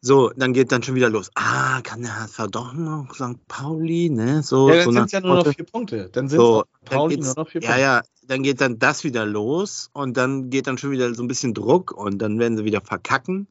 [0.00, 1.30] So, dann geht dann schon wieder los.
[1.36, 3.46] Ah, kann der HSV doch noch St.
[3.46, 4.42] Pauli, ne?
[4.42, 6.08] So, Ja, dann so sind es ja nur noch vier Punkte.
[6.10, 7.82] Dann sind So, es Pauli nur noch vier Ja, Punkte.
[7.82, 11.28] ja, dann geht dann das wieder los und dann geht dann schon wieder so ein
[11.28, 13.46] bisschen Druck und dann werden sie wieder verkacken.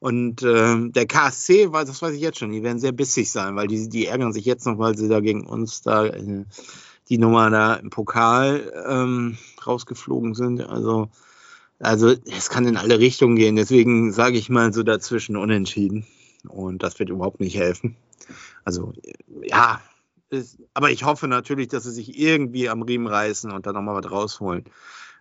[0.00, 3.66] Und ähm, der KSC, das weiß ich jetzt schon, die werden sehr bissig sein, weil
[3.66, 6.44] die, die ärgern sich jetzt noch, weil sie da gegen uns da äh,
[7.08, 10.60] die Nummer da im Pokal ähm, rausgeflogen sind.
[10.60, 11.08] Also,
[11.80, 13.56] also es kann in alle Richtungen gehen.
[13.56, 16.06] Deswegen sage ich mal so dazwischen unentschieden.
[16.46, 17.96] Und das wird überhaupt nicht helfen.
[18.64, 19.12] Also, äh,
[19.48, 19.80] ja,
[20.30, 24.02] ist, aber ich hoffe natürlich, dass sie sich irgendwie am Riemen reißen und dann nochmal
[24.02, 24.64] was rausholen,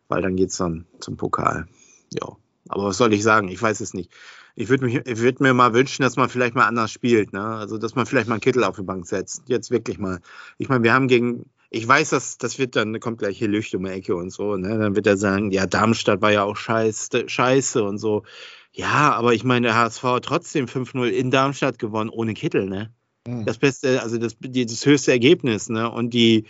[0.07, 1.67] weil dann geht es dann zum Pokal.
[2.13, 2.35] Ja,
[2.67, 3.47] aber was soll ich sagen?
[3.47, 4.11] Ich weiß es nicht.
[4.59, 7.31] Ich würde würd mir mal wünschen, dass man vielleicht mal anders spielt.
[7.31, 7.43] Ne?
[7.43, 9.43] Also, dass man vielleicht mal einen Kittel auf die Bank setzt.
[9.45, 10.19] Jetzt wirklich mal.
[10.57, 13.75] Ich meine, wir haben gegen, ich weiß, dass das wird dann, kommt gleich hier Lücht
[13.75, 14.57] um die Ecke und so.
[14.57, 14.75] Ne?
[14.79, 18.23] Dann wird er sagen, ja, Darmstadt war ja auch scheiße, scheiße und so.
[18.71, 22.91] Ja, aber ich meine, der HSV hat trotzdem 5-0 in Darmstadt gewonnen, ohne Kittel, ne?
[23.27, 23.45] Hm.
[23.45, 25.91] das beste, also das, das höchste Ergebnis, ne?
[25.91, 26.45] Und die,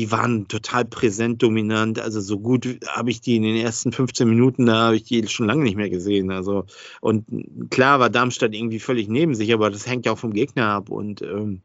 [0.00, 2.00] die waren total präsent, dominant.
[2.00, 5.28] Also so gut habe ich die in den ersten 15 Minuten, da habe ich die
[5.28, 6.30] schon lange nicht mehr gesehen.
[6.30, 6.64] Also
[7.02, 7.26] und
[7.68, 10.88] klar war Darmstadt irgendwie völlig neben sich, aber das hängt ja auch vom Gegner ab
[10.88, 11.60] und ähm,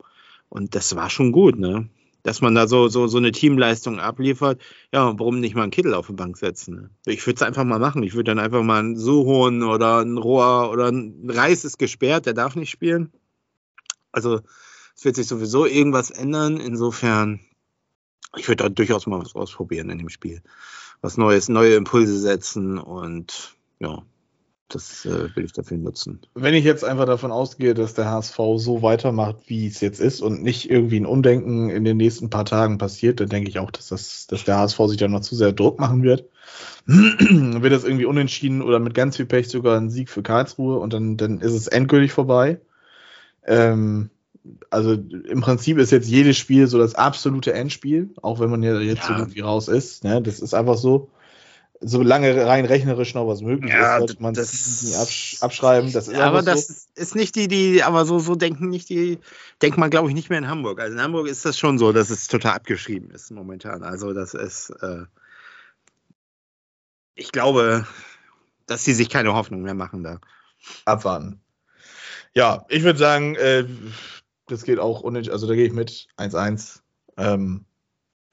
[0.50, 1.88] und das war schon gut, ne?
[2.24, 5.93] Dass man da so, so, so eine Teamleistung abliefert, ja, warum nicht mal einen Kittel
[5.93, 6.76] auf die Bank setzen?
[6.76, 6.89] Ne?
[7.06, 8.04] Ich würde es einfach mal machen.
[8.04, 12.26] Ich würde dann einfach mal einen Suhon oder ein Rohr oder ein Reis ist gesperrt,
[12.26, 13.13] der darf nicht spielen.
[14.12, 14.41] Also
[14.93, 16.58] es wird sich sowieso irgendwas ändern.
[16.58, 17.39] Insofern,
[18.38, 20.41] ich würde da durchaus mal was ausprobieren in dem Spiel.
[21.02, 24.04] Was Neues, neue Impulse setzen und ja,
[24.69, 26.21] das äh, will ich dafür nutzen.
[26.34, 30.21] Wenn ich jetzt einfach davon ausgehe, dass der HSV so weitermacht, wie es jetzt ist
[30.21, 33.69] und nicht irgendwie ein Umdenken in den nächsten paar Tagen passiert, dann denke ich auch,
[33.69, 36.30] dass, das, dass der HSV sich dann noch zu sehr Druck machen wird.
[36.88, 40.94] Wird das irgendwie unentschieden oder mit ganz viel Pech sogar ein Sieg für Karlsruhe und
[40.94, 42.60] dann, dann ist es endgültig vorbei.
[43.46, 44.10] Ähm,
[44.69, 48.79] also im Prinzip ist jetzt jedes Spiel so das absolute Endspiel, auch wenn man ja
[48.79, 49.17] jetzt Ja.
[49.17, 50.04] so gut wie raus ist.
[50.04, 50.21] Ne?
[50.21, 51.10] Das ist einfach so.
[51.81, 55.91] Solange rein rechnerisch noch was möglich Ja, ist, sollte man das- es nie absch abschreiben.
[55.91, 56.73] Das ist aber das so.
[57.02, 59.19] ist nicht die, die, aber so, so denken nicht die,
[59.62, 60.79] denkt man, glaube ich, nicht mehr in Hamburg.
[60.79, 63.83] Also in Hamburg ist das schon so, dass es total abgeschrieben ist momentan.
[63.83, 65.04] Also das ist, äh,
[67.15, 67.85] ich glaube,
[68.67, 70.19] dass sie sich keine Hoffnung mehr machen da.
[70.85, 71.41] Abwarten.
[72.33, 73.65] Ja, ich würde sagen, äh,
[74.48, 75.33] das geht auch unentschieden.
[75.33, 76.81] Also da gehe ich mit 1-1.
[77.17, 77.65] Ähm,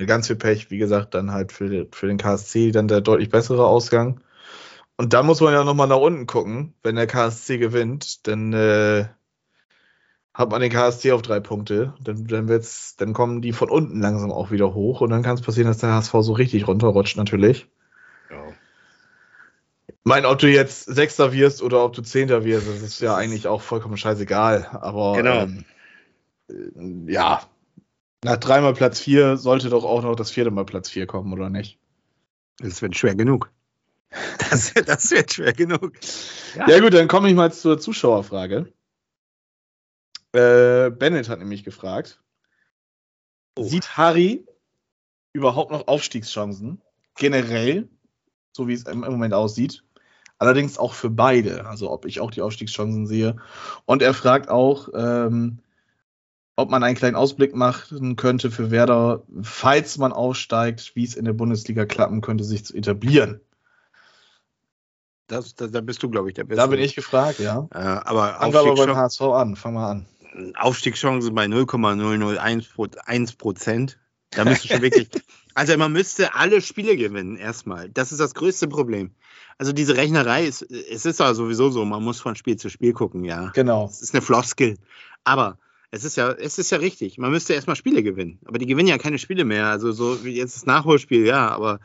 [0.06, 3.66] ganz viel Pech, wie gesagt, dann halt für, für den KSC dann der deutlich bessere
[3.66, 4.20] Ausgang.
[4.96, 9.06] Und da muss man ja nochmal nach unten gucken, wenn der KSC gewinnt, dann äh,
[10.34, 14.00] hat man den KSC auf drei Punkte, dann, dann, wird's, dann kommen die von unten
[14.00, 17.16] langsam auch wieder hoch und dann kann es passieren, dass der HSV so richtig runterrutscht
[17.16, 17.66] natürlich.
[18.30, 18.42] Ja.
[20.04, 23.46] Mein, ob du jetzt Sechster wirst oder ob du Zehnter wirst, das ist ja eigentlich
[23.46, 24.68] auch vollkommen scheißegal.
[24.80, 25.42] Aber genau.
[25.42, 25.81] ähm, äh,
[27.06, 27.42] ja,
[28.24, 31.50] nach dreimal Platz vier sollte doch auch noch das vierte Mal Platz vier kommen, oder
[31.50, 31.78] nicht?
[32.58, 33.50] Das wird schwer genug.
[34.50, 35.94] Das, das wird schwer genug.
[36.54, 36.68] Ja.
[36.68, 38.70] ja, gut, dann komme ich mal zur Zuschauerfrage.
[40.32, 42.20] Äh, Bennett hat nämlich gefragt:
[43.56, 43.62] oh.
[43.62, 44.44] Sieht Harry
[45.32, 46.82] überhaupt noch Aufstiegschancen?
[47.16, 47.88] Generell,
[48.52, 49.82] so wie es im Moment aussieht.
[50.38, 51.66] Allerdings auch für beide.
[51.66, 53.36] Also, ob ich auch die Aufstiegschancen sehe.
[53.86, 55.60] Und er fragt auch, ähm,
[56.56, 61.24] ob man einen kleinen Ausblick machen könnte für Werder, falls man aufsteigt, wie es in
[61.24, 63.40] der Bundesliga klappen könnte, sich zu etablieren.
[65.28, 66.60] Das, das, da bist du, glaube ich, der Beste.
[66.60, 67.66] Da bin ich gefragt, ja.
[67.72, 69.56] Äh, aber Fangen wir aber beim HSV an.
[69.56, 70.06] Fangen wir an.
[70.56, 73.98] Aufstiegschancen bei 0,001 Prozent.
[74.30, 75.08] Da müsste schon wirklich.
[75.54, 77.90] Also man müsste alle Spiele gewinnen erstmal.
[77.90, 79.10] Das ist das größte Problem.
[79.58, 82.94] Also diese Rechnerei ist, es ist ja sowieso so, man muss von Spiel zu Spiel
[82.94, 83.50] gucken, ja.
[83.50, 83.84] Genau.
[83.84, 84.78] Es ist eine Floskel.
[85.24, 85.58] Aber
[85.92, 87.18] es ist ja, es ist ja richtig.
[87.18, 88.38] Man müsste erstmal Spiele gewinnen.
[88.46, 89.66] Aber die gewinnen ja keine Spiele mehr.
[89.66, 91.80] Also so wie jetzt das Nachholspiel, ja, aber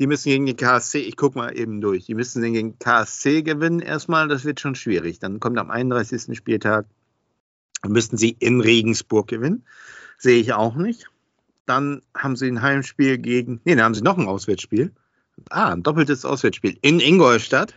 [0.00, 3.80] die müssen gegen die KSC, ich gucke mal eben durch, die müssen gegen KSC gewinnen
[3.80, 5.18] erstmal, das wird schon schwierig.
[5.18, 6.34] Dann kommt am 31.
[6.36, 6.86] Spieltag,
[7.86, 9.66] müssten sie in Regensburg gewinnen.
[10.16, 11.10] Sehe ich auch nicht.
[11.66, 14.90] Dann haben sie ein Heimspiel gegen, nee, dann haben sie noch ein Auswärtsspiel.
[15.50, 17.74] Ah, ein doppeltes Auswärtsspiel in Ingolstadt.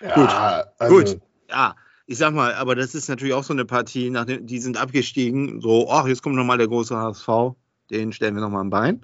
[0.00, 0.30] Ja, gut,
[0.78, 1.20] also gut.
[1.50, 1.74] Ja,
[2.06, 5.60] ich sag mal, aber das ist natürlich auch so eine Partie, nachdem, die sind abgestiegen.
[5.60, 7.56] So, ach, jetzt kommt nochmal der große HSV,
[7.90, 9.02] den stellen wir nochmal am Bein.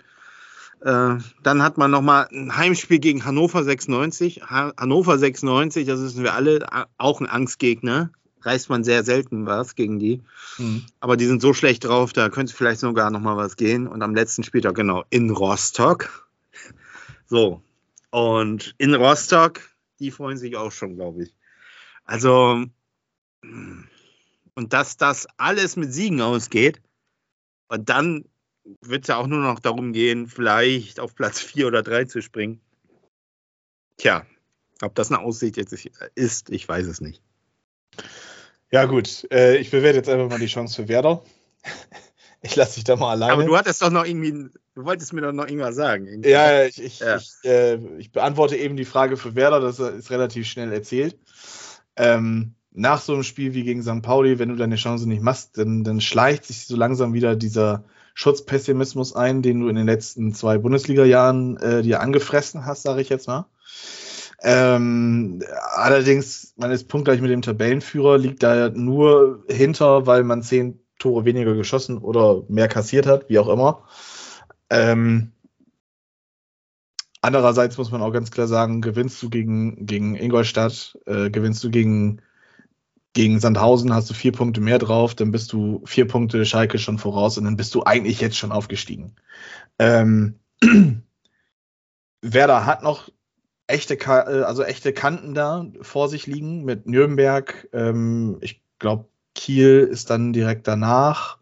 [0.81, 4.43] Äh, dann hat man nochmal ein Heimspiel gegen Hannover 96.
[4.43, 6.67] Ha Hannover 96, das wissen wir alle,
[6.99, 8.11] auch ein Angstgegner.
[8.43, 10.23] Reißt man sehr selten was gegen die.
[10.57, 10.87] Mhm.
[10.99, 13.87] Aber die sind so schlecht drauf, da könnte vielleicht sogar nochmal was gehen.
[13.87, 16.31] Und am letzten Spieltag, genau, in Rostock.
[17.27, 17.63] So.
[18.11, 19.61] Und in Rostock,
[20.01, 21.35] die freuen sich auch schon, glaube ich.
[22.05, 22.65] Also,
[23.43, 26.81] und dass das alles mit Siegen ausgeht
[27.69, 28.25] und dann
[28.81, 32.23] wird es ja auch nur noch darum gehen, vielleicht auf Platz 4 oder 3 zu
[32.23, 32.61] springen.
[33.97, 34.27] Tja,
[34.83, 35.75] ob das eine Aussicht jetzt
[36.15, 37.23] ist, ich weiß es nicht.
[38.71, 39.27] Ja, gut.
[39.33, 41.23] Äh, ich bewerte jetzt einfach mal die Chance für Werder.
[42.43, 43.35] Ich lasse dich da mal alleine.
[43.35, 46.07] Aber du hattest doch noch irgendwie, du wolltest mir doch noch irgendwas sagen.
[46.07, 46.31] Irgendwie.
[46.31, 47.17] Ja, ich, ich, ja.
[47.17, 51.19] Ich, äh, ich, beantworte eben die Frage für Werder, das ist relativ schnell erzählt.
[51.97, 54.03] Ähm, nach so einem Spiel wie gegen St.
[54.03, 57.85] Pauli, wenn du deine Chance nicht machst, dann, dann schleicht sich so langsam wieder dieser
[58.15, 63.09] Schutzpessimismus ein, den du in den letzten zwei Bundesliga-Jahren äh, dir angefressen hast, sage ich
[63.09, 63.47] jetzt mal.
[64.43, 65.43] Ähm,
[65.75, 71.25] allerdings, man ist punktgleich mit dem Tabellenführer, liegt da nur hinter, weil man zehn Tore
[71.25, 73.85] weniger geschossen oder mehr kassiert hat, wie auch immer.
[74.71, 75.33] Ähm,
[77.21, 81.71] andererseits muss man auch ganz klar sagen, gewinnst du gegen, gegen Ingolstadt, äh, gewinnst du
[81.71, 82.23] gegen
[83.13, 86.99] gegen Sandhausen hast du vier Punkte mehr drauf, dann bist du vier Punkte Schalke schon
[86.99, 89.17] voraus und dann bist du eigentlich jetzt schon aufgestiegen.
[89.79, 90.39] Ähm,
[92.23, 93.09] Werder hat noch
[93.67, 97.69] echte, äh, also echte Kanten da vor sich liegen mit Nürnberg.
[97.73, 101.39] Ähm, ich glaube, Kiel ist dann direkt danach.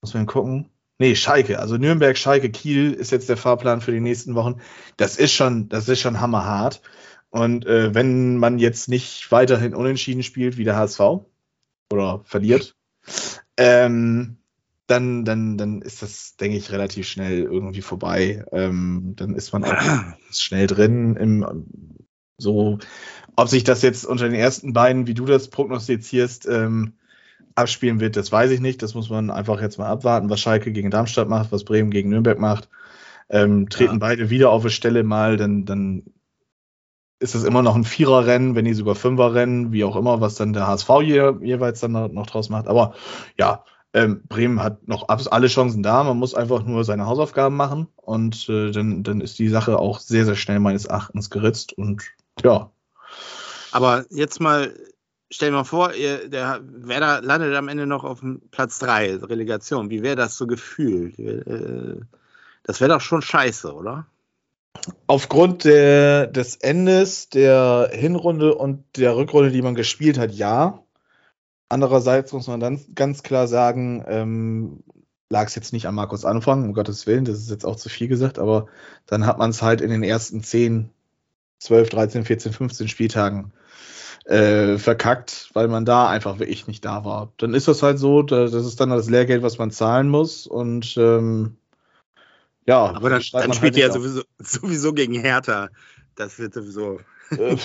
[0.00, 0.68] Muss man gucken.
[0.98, 1.58] Nee, Schalke.
[1.58, 4.60] Also Nürnberg, Schalke, Kiel ist jetzt der Fahrplan für die nächsten Wochen.
[4.96, 6.80] Das ist schon, das ist schon hammerhart.
[7.32, 11.00] Und äh, wenn man jetzt nicht weiterhin unentschieden spielt wie der HSV
[11.90, 12.76] oder verliert,
[13.56, 14.36] ähm,
[14.86, 18.44] dann, dann, dann ist das, denke ich, relativ schnell irgendwie vorbei.
[18.52, 19.72] Ähm, dann ist man auch
[20.30, 21.96] schnell drin im
[22.36, 22.78] so,
[23.36, 26.94] ob sich das jetzt unter den ersten beiden, wie du das prognostizierst, ähm,
[27.54, 28.82] abspielen wird, das weiß ich nicht.
[28.82, 32.10] Das muss man einfach jetzt mal abwarten, was Schalke gegen Darmstadt macht, was Bremen gegen
[32.10, 32.68] Nürnberg macht.
[33.30, 33.98] Ähm, treten ja.
[33.98, 36.02] beide wieder auf die Stelle mal, dann, dann
[37.22, 40.52] ist es immer noch ein Viererrennen, wenn nicht sogar Fünferrennen, wie auch immer, was dann
[40.52, 42.66] der HSV je, jeweils dann noch draus macht.
[42.66, 42.94] Aber
[43.38, 43.64] ja,
[43.94, 46.02] ähm, Bremen hat noch alle Chancen da.
[46.02, 50.00] Man muss einfach nur seine Hausaufgaben machen und äh, dann, dann ist die Sache auch
[50.00, 52.02] sehr, sehr schnell meines Erachtens geritzt und
[52.42, 52.70] ja.
[53.70, 54.74] Aber jetzt mal,
[55.30, 59.90] stell dir mal vor, ihr, der Werder landet am Ende noch auf Platz 3, Relegation.
[59.90, 61.18] Wie wäre das so gefühlt?
[61.18, 62.00] Äh,
[62.64, 64.06] das wäre doch schon scheiße, oder?
[65.06, 70.82] Aufgrund der, des Endes der Hinrunde und der Rückrunde, die man gespielt hat, ja.
[71.68, 74.82] Andererseits muss man dann ganz klar sagen, ähm,
[75.32, 77.88] lag es jetzt nicht an Markus Anfang, um Gottes Willen, das ist jetzt auch zu
[77.88, 78.66] viel gesagt, aber
[79.06, 80.90] dann hat man es halt in den ersten 10,
[81.58, 83.52] 12, 13, 14, 15 Spieltagen
[84.26, 87.32] äh, verkackt, weil man da einfach wirklich nicht da war.
[87.38, 90.96] Dann ist das halt so, das ist dann das Lehrgeld, was man zahlen muss und
[90.96, 91.56] ähm,
[92.66, 92.94] ja.
[92.94, 95.68] Aber dann, dann halt spielt ihr ja sowieso, sowieso gegen Hertha.
[96.14, 97.00] Das wird sowieso.
[97.30, 97.56] Äh,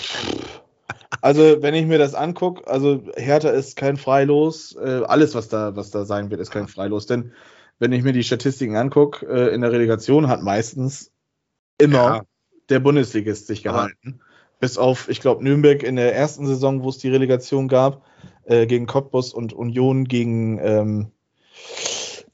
[1.22, 4.76] also, wenn ich mir das angucke, also Hertha ist kein Freilos.
[4.76, 7.06] Äh, alles, was da, was da sein wird, ist kein Freilos.
[7.06, 7.34] Denn
[7.80, 11.12] wenn ich mir die Statistiken angucke, äh, in der Relegation hat meistens
[11.78, 12.22] immer ja.
[12.70, 14.20] der Bundesligist sich gehalten.
[14.60, 18.04] Bis auf, ich glaube, Nürnberg in der ersten Saison, wo es die Relegation gab,
[18.46, 21.12] äh, gegen Cottbus und Union gegen, ähm,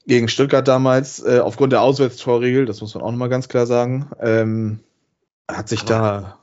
[0.06, 4.10] gegen Stuttgart damals, äh, aufgrund der Auswärtstorregel, das muss man auch nochmal ganz klar sagen,
[4.20, 4.80] ähm,
[5.48, 6.38] hat sich Aber da.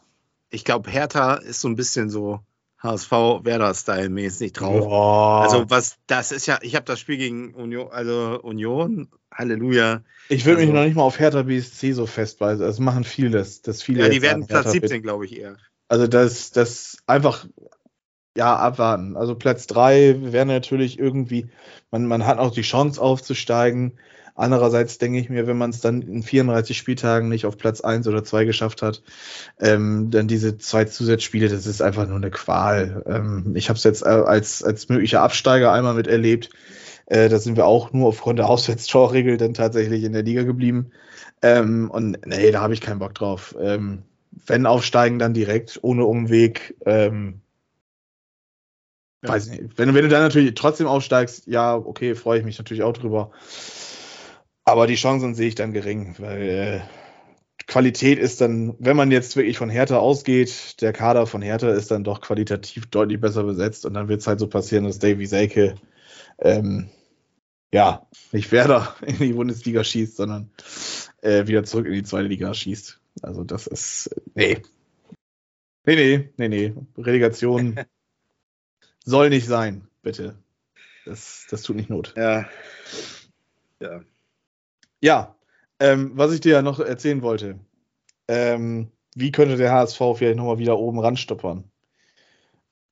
[0.49, 2.41] Ich glaube, Hertha ist so ein bisschen so
[2.81, 3.11] HSV
[3.43, 4.85] Werder-Style mäßig drauf.
[4.87, 5.43] Oh.
[5.43, 10.01] Also was, das ist ja, ich habe das Spiel gegen Union, also Union, Halleluja.
[10.29, 12.65] Ich würde also, mich noch nicht mal auf Hertha BSC so festweisen.
[12.65, 14.03] Es machen viele das, das viele.
[14.03, 15.57] Ja, die werden Platz 17, glaube ich, eher.
[15.87, 17.45] Also das, das einfach
[18.37, 19.17] ja, abwarten.
[19.17, 21.49] Also Platz 3 wäre natürlich irgendwie,
[21.91, 23.93] man, man hat auch die Chance aufzusteigen.
[24.35, 28.07] Andererseits denke ich mir, wenn man es dann in 34 Spieltagen nicht auf Platz 1
[28.07, 29.03] oder 2 geschafft hat,
[29.59, 33.03] ähm, dann diese zwei Zusatzspiele, das ist einfach nur eine Qual.
[33.05, 36.49] Ähm, ich habe es jetzt äh, als, als möglicher Absteiger einmal miterlebt.
[37.07, 40.91] Äh, da sind wir auch nur aufgrund der Auswärtstorregel dann tatsächlich in der Liga geblieben.
[41.41, 43.55] Ähm, und nee, da habe ich keinen Bock drauf.
[43.59, 44.03] Ähm,
[44.47, 46.75] wenn aufsteigen, dann direkt, ohne Umweg.
[46.85, 47.41] Ähm,
[49.23, 49.29] ja.
[49.29, 49.77] Weiß nicht.
[49.77, 53.31] Wenn, wenn du dann natürlich trotzdem aufsteigst, ja, okay, freue ich mich natürlich auch drüber.
[54.63, 56.81] Aber die Chancen sehe ich dann gering, weil äh,
[57.67, 61.91] Qualität ist dann, wenn man jetzt wirklich von Hertha ausgeht, der Kader von Hertha ist
[61.91, 65.25] dann doch qualitativ deutlich besser besetzt und dann wird es halt so passieren, dass Davy
[65.25, 65.75] Selke
[66.39, 66.89] ähm,
[67.73, 70.51] ja, nicht Werder in die Bundesliga schießt, sondern
[71.21, 72.99] äh, wieder zurück in die zweite Liga schießt.
[73.21, 74.09] Also das ist.
[74.35, 74.61] Nee.
[75.85, 76.73] Nee, nee, nee, nee.
[76.97, 77.79] Relegation
[79.05, 80.35] soll nicht sein, bitte.
[81.05, 82.13] Das, das tut nicht Not.
[82.15, 82.45] Ja.
[83.79, 84.01] Ja.
[85.01, 85.35] Ja.
[85.79, 87.59] Ähm, was ich dir ja noch erzählen wollte.
[88.27, 91.63] Ähm, wie könnte der HSV vielleicht nochmal wieder oben ranstoppern?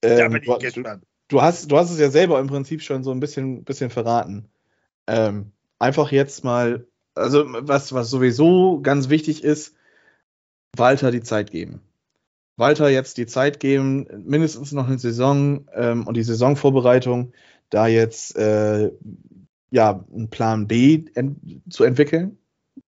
[0.01, 1.03] Ähm, da bin ich du, gespannt.
[1.27, 4.49] Du hast, du hast es ja selber im Prinzip schon so ein bisschen, bisschen verraten.
[5.07, 9.75] Ähm, einfach jetzt mal, also was, was sowieso ganz wichtig ist,
[10.75, 11.81] Walter die Zeit geben.
[12.59, 17.31] Walter jetzt die Zeit geben, mindestens noch eine Saison ähm, und die Saisonvorbereitung,
[17.69, 18.91] da jetzt äh,
[19.71, 21.39] ja einen Plan B ent
[21.69, 22.37] zu entwickeln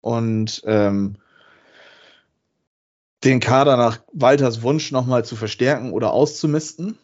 [0.02, 1.18] und ähm,
[3.24, 6.98] den Kader nach Walters Wunsch nochmal zu verstärken oder auszumisten.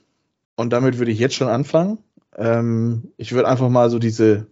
[0.55, 1.99] Und damit würde ich jetzt schon anfangen.
[2.35, 4.47] Ähm, ich würde einfach mal so diese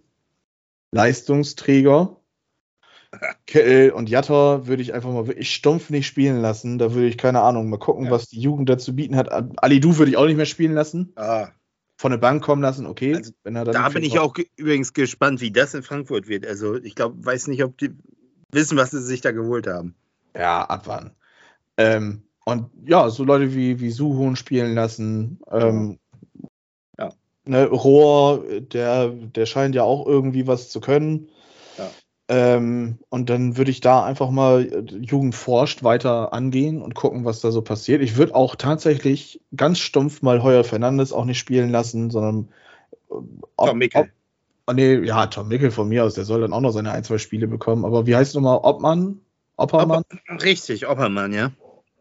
[0.92, 2.16] Leistungsträger
[3.46, 6.78] Kettel und Jatta würde ich einfach mal wirklich stumpf nicht spielen lassen.
[6.78, 8.10] Da würde ich, keine Ahnung, mal gucken, ja.
[8.10, 9.30] was die Jugend dazu bieten hat.
[9.58, 11.12] Ali Du würde ich auch nicht mehr spielen lassen.
[11.16, 11.48] Ah.
[11.96, 13.14] Von der Bank kommen lassen, okay.
[13.14, 16.44] Also, da bin ich auch übrigens gespannt, wie das in Frankfurt wird.
[16.46, 17.90] Also ich glaube, weiß nicht, ob die
[18.50, 19.94] wissen, was sie sich da geholt haben.
[20.36, 21.12] Ja, abwarten.
[21.76, 25.40] Ähm, und ja, so Leute wie, wie Suhun spielen lassen.
[25.50, 25.98] Ähm,
[26.98, 27.10] ja.
[27.44, 31.28] Ne, Rohr, der, der scheint ja auch irgendwie was zu können.
[32.28, 37.24] Ähm, und dann würde ich da einfach mal äh, Jugend forscht weiter angehen und gucken,
[37.24, 38.00] was da so passiert.
[38.02, 42.48] Ich würde auch tatsächlich ganz stumpf mal Heuer Fernandes auch nicht spielen lassen, sondern
[43.10, 43.14] äh,
[43.56, 44.02] ob, Tom Mickel.
[44.02, 44.08] Ob,
[44.68, 47.04] oh nee, ja, Tom Mickel von mir aus, der soll dann auch noch seine ein,
[47.04, 47.84] zwei Spiele bekommen.
[47.84, 49.20] Aber wie heißt nochmal Obmann?
[49.56, 50.02] Oppermann?
[50.42, 51.52] Richtig, Oppermann, ja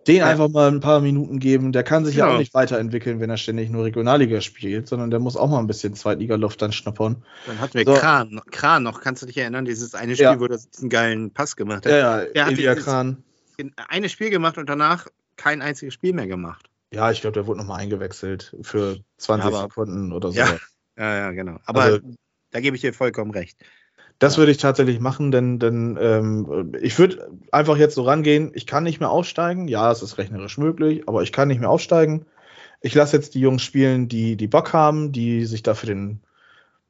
[0.08, 0.28] den ja.
[0.28, 1.72] einfach mal ein paar Minuten geben.
[1.72, 2.28] Der kann sich ja.
[2.28, 2.34] ja.
[2.34, 5.68] auch nicht weiterentwickeln, wenn er ständig nur Regionalliga spielt, sondern der muss auch mal ein
[5.68, 7.24] bisschen Zweitliga-Luft dann schnuppern.
[7.45, 7.93] Dann hatten wir so.
[7.93, 10.39] Kran, Kran noch, kannst du dich erinnern, dieses eine Spiel, ja.
[10.39, 11.91] wo er diesen geilen Pass gemacht hat.
[11.91, 13.24] Ja, ja, der hat Elia Kran.
[13.88, 16.70] Eine Spiel gemacht und danach kein einziges Spiel mehr gemacht.
[16.91, 20.38] Ja, ich glaube, der wurde nochmal eingewechselt für 20 aber, Sekunden oder so.
[20.38, 20.58] Ja,
[20.97, 21.60] ja, ja genau.
[21.66, 21.99] Aber also,
[22.51, 23.58] da gebe ich dir vollkommen recht.
[24.24, 28.66] Das würde ich tatsächlich machen, denn, denn ähm, ich würde einfach jetzt so rangehen, ich
[28.66, 29.68] kann nicht mehr aufsteigen.
[29.68, 32.26] Ja, es ist rechnerisch möglich, aber ich kann nicht mehr aufsteigen.
[32.80, 36.22] Ich lasse jetzt die Jungs spielen, die, die Bock haben, die sich dafür den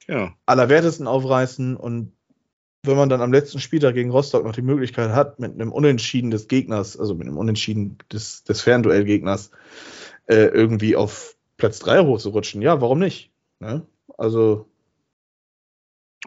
[0.07, 0.35] ja.
[0.45, 1.75] Allerwertesten aufreißen.
[1.75, 2.11] Und
[2.83, 6.29] wenn man dann am letzten Spieltag gegen Rostock noch die Möglichkeit hat, mit einem Unentschieden
[6.29, 9.49] des Gegners, also mit einem Unentschieden des, des Fernduellgegners,
[10.27, 13.31] äh, irgendwie auf Platz 3 hochzurutschen, ja, warum nicht?
[13.59, 13.87] Ne?
[14.19, 14.67] Also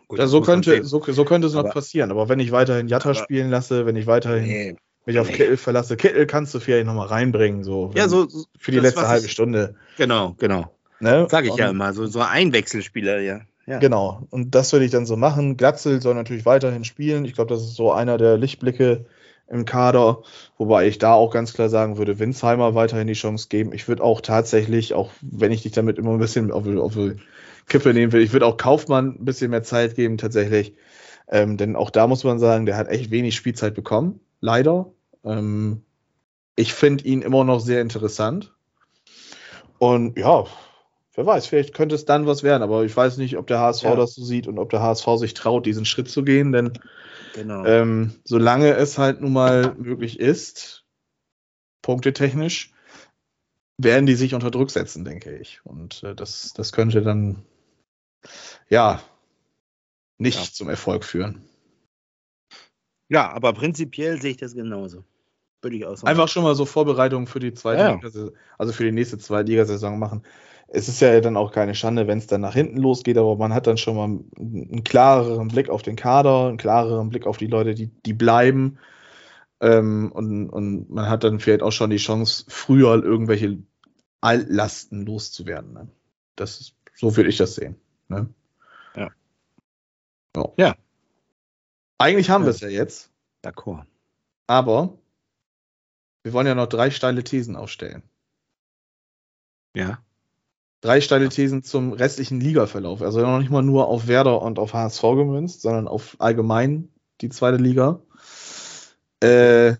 [0.08, 2.10] Gut, ja, so, könnte, so, so könnte es noch aber, passieren.
[2.10, 4.44] Aber wenn ich weiterhin Jatta spielen lasse, wenn ich weiterhin.
[4.46, 4.76] Nee.
[5.04, 5.34] mich auf Nee.
[5.36, 5.96] Kittel verlasse.
[5.96, 8.28] Kittel kannst du vielleicht nochmal reinbringen, so, Ja, so.
[8.28, 9.76] so für die letzte halbe ich- Stunde.
[9.96, 10.72] Genau, genau.
[10.98, 11.26] Ne?
[11.30, 11.92] Sag ich ja Und- immer.
[11.92, 13.40] So, so ein Wechselspieler, ja.
[13.66, 13.78] ja.
[13.78, 15.56] Genau, und das würde ich dann so machen.
[15.56, 17.24] Glatzel soll natürlich weiterhin spielen.
[17.24, 19.06] Ich glaube, das ist so einer der Lichtblicke
[19.48, 20.22] im Kader,
[20.58, 23.72] wobei ich da auch ganz klar sagen würde, Winsheimer weiterhin die Chance geben.
[23.72, 26.94] Ich würde auch tatsächlich, auch wenn ich dich damit immer ein bisschen auf, auf
[27.66, 30.74] Kippe nehmen will, ich würde auch Kaufmann ein bisschen mehr Zeit geben, tatsächlich.
[31.28, 34.92] Ähm, denn auch da muss man sagen, der hat echt wenig Spielzeit bekommen, leider.
[35.24, 35.82] Ähm,
[36.54, 38.54] ich finde ihn immer noch sehr interessant.
[39.78, 40.44] Und ja,
[41.14, 43.84] wer weiß, vielleicht könnte es dann was werden, aber ich weiß nicht, ob der HSV
[43.84, 43.96] Ja.
[43.96, 46.72] das so sieht und ob der HSV sich traut, diesen Schritt zu gehen, denn
[47.34, 47.66] Genau.
[47.66, 50.84] ähm, solange es halt nun mal möglich ist,
[51.82, 52.72] punktetechnisch,
[53.78, 55.60] werden die sich unter Druck setzen, denke ich.
[55.64, 57.42] Und äh, das, das könnte dann
[58.68, 59.00] ja
[60.18, 60.52] nicht Ja.
[60.52, 61.42] zum Erfolg führen.
[63.08, 65.04] ja, aber prinzipiell sehe ich das genauso.
[65.62, 66.08] Würde ich auch sagen.
[66.08, 67.94] Einfach schon mal so Vorbereitungen für die zweite, Ja.
[67.94, 70.22] Ligasaison- also für die nächste Zweitligasaison machen.
[70.68, 73.54] Es ist ja dann auch keine Schande, wenn es dann nach hinten losgeht, aber man
[73.54, 77.36] hat dann schon mal einen, einen klareren Blick auf den Kader, einen klareren Blick auf
[77.36, 78.78] die Leute, die, die bleiben.
[79.60, 83.58] Ähm, und, und man hat dann vielleicht auch schon die Chance, früher irgendwelche
[84.20, 85.72] Altlasten loszuwerden.
[85.72, 85.88] Ne?
[86.34, 87.76] Das ist, so würde ich das sehen.
[88.08, 88.28] Ne?
[88.94, 89.10] Ja.
[90.36, 90.52] Ja.
[90.56, 90.74] Ja.
[91.98, 92.46] Eigentlich haben Ja.
[92.48, 93.10] wir es ja jetzt,
[93.42, 93.84] D'accord.
[94.46, 94.98] aber
[96.22, 98.02] wir wollen ja noch drei steile Thesen aufstellen.
[99.74, 99.98] Ja.
[100.82, 103.00] Drei steile Thesen zum restlichen Ligaverlauf.
[103.02, 106.88] Also noch nicht mal nur auf Werder und auf HSV gemünzt, sondern auf allgemein
[107.20, 108.00] die zweite Liga.
[109.22, 109.76] Äh,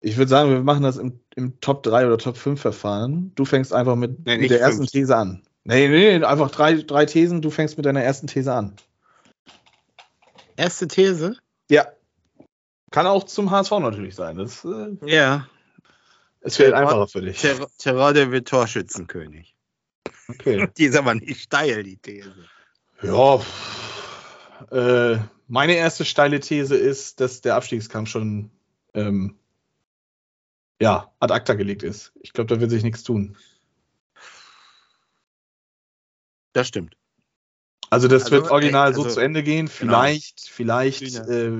[0.00, 3.32] ich würde sagen, wir machen das im, im Top 3 oder Top 5 Verfahren.
[3.34, 4.90] Du fängst einfach mit, Nee, mit der ersten fünf.
[4.90, 5.42] These an.
[5.64, 8.76] Nee, nee, einfach drei, drei Thesen, du fängst mit deiner ersten These an.
[10.56, 11.36] Erste These?
[11.70, 11.86] Ja.
[12.90, 14.36] Kann auch zum HSV natürlich sein.
[14.36, 15.48] Das äh, Ja.
[16.42, 17.40] vielleicht Ter- einfacher für dich.
[17.40, 19.54] Ter Terode wird Torschützenkönig.
[20.28, 20.68] Okay.
[20.76, 22.34] Die ist aber nicht steil, die These.
[23.02, 23.40] Ja,
[24.70, 28.50] äh, meine erste steile These ist, dass der Abstiegskampf schon
[28.94, 29.36] ähm,
[30.80, 32.12] ja, ad acta gelegt ist.
[32.20, 33.36] Ich glaube, da wird sich nichts tun.
[36.54, 36.96] Das stimmt.
[37.90, 39.66] Also das Also, wird original äh, so also, zu Ende gehen.
[39.78, 39.92] genau.
[40.00, 41.28] Vielleicht, vielleicht Hühner.
[41.28, 41.52] äh,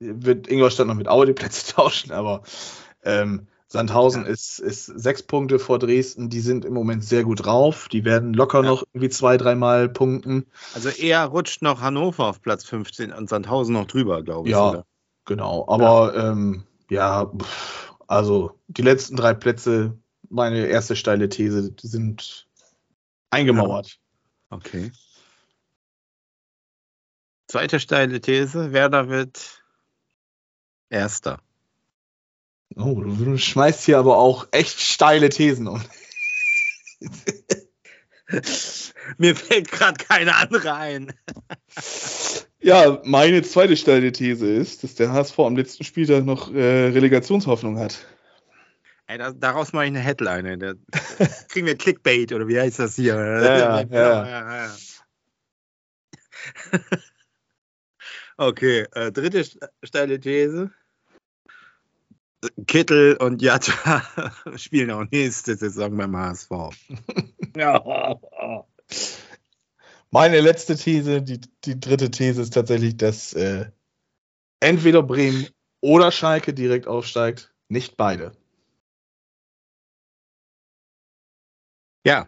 [0.00, 2.42] wird Ingolstadt noch mit Aue die Plätze tauschen, aber
[3.02, 4.28] ähm, Sandhausen Ja.
[4.28, 6.30] ist, ist sechs Punkte vor Dresden.
[6.30, 7.88] Die sind im Moment sehr gut drauf.
[7.88, 8.70] Die werden locker Ja.
[8.70, 10.46] noch irgendwie zwei, dreimal punkten.
[10.74, 14.52] Also eher rutscht noch Hannover auf Platz 15 und Sandhausen noch drüber, glaube ich.
[14.52, 14.70] Ja.
[14.70, 14.84] oder?
[15.26, 19.98] Genau, aber ja, ähm, ja pff, also die letzten drei Plätze,
[20.30, 22.46] meine erste steile These, die sind
[23.30, 23.98] eingemauert.
[24.50, 24.90] Okay.
[27.48, 29.62] Zweite steile These, Werder wird
[30.90, 31.40] Erster.
[32.76, 35.82] Oh, du, du schmeißt hier aber auch echt steile Thesen um.
[39.16, 41.14] Mir fällt gerade keine andere ein.
[42.60, 47.78] Ja, meine zweite steile These ist, dass der HSV am letzten Spieltag noch äh, Relegationshoffnung
[47.78, 48.04] hat.
[49.08, 50.58] Ey, da, daraus mache ich eine Headline.
[50.60, 50.74] Da
[51.48, 53.14] kriegen wir Clickbait oder wie heißt das hier?
[53.16, 54.28] Ja, ja.
[54.28, 54.76] ja.
[58.40, 60.70] Okay, äh, dritte st- steile These.
[62.68, 66.50] Kittel und Jatta spielen auch nächste Saison beim HSV.
[70.12, 73.72] Meine letzte These, die, die dritte These ist tatsächlich, dass äh,
[74.60, 75.48] entweder Bremen
[75.80, 78.37] oder Schalke direkt aufsteigt, nicht beide.
[82.08, 82.26] Ja,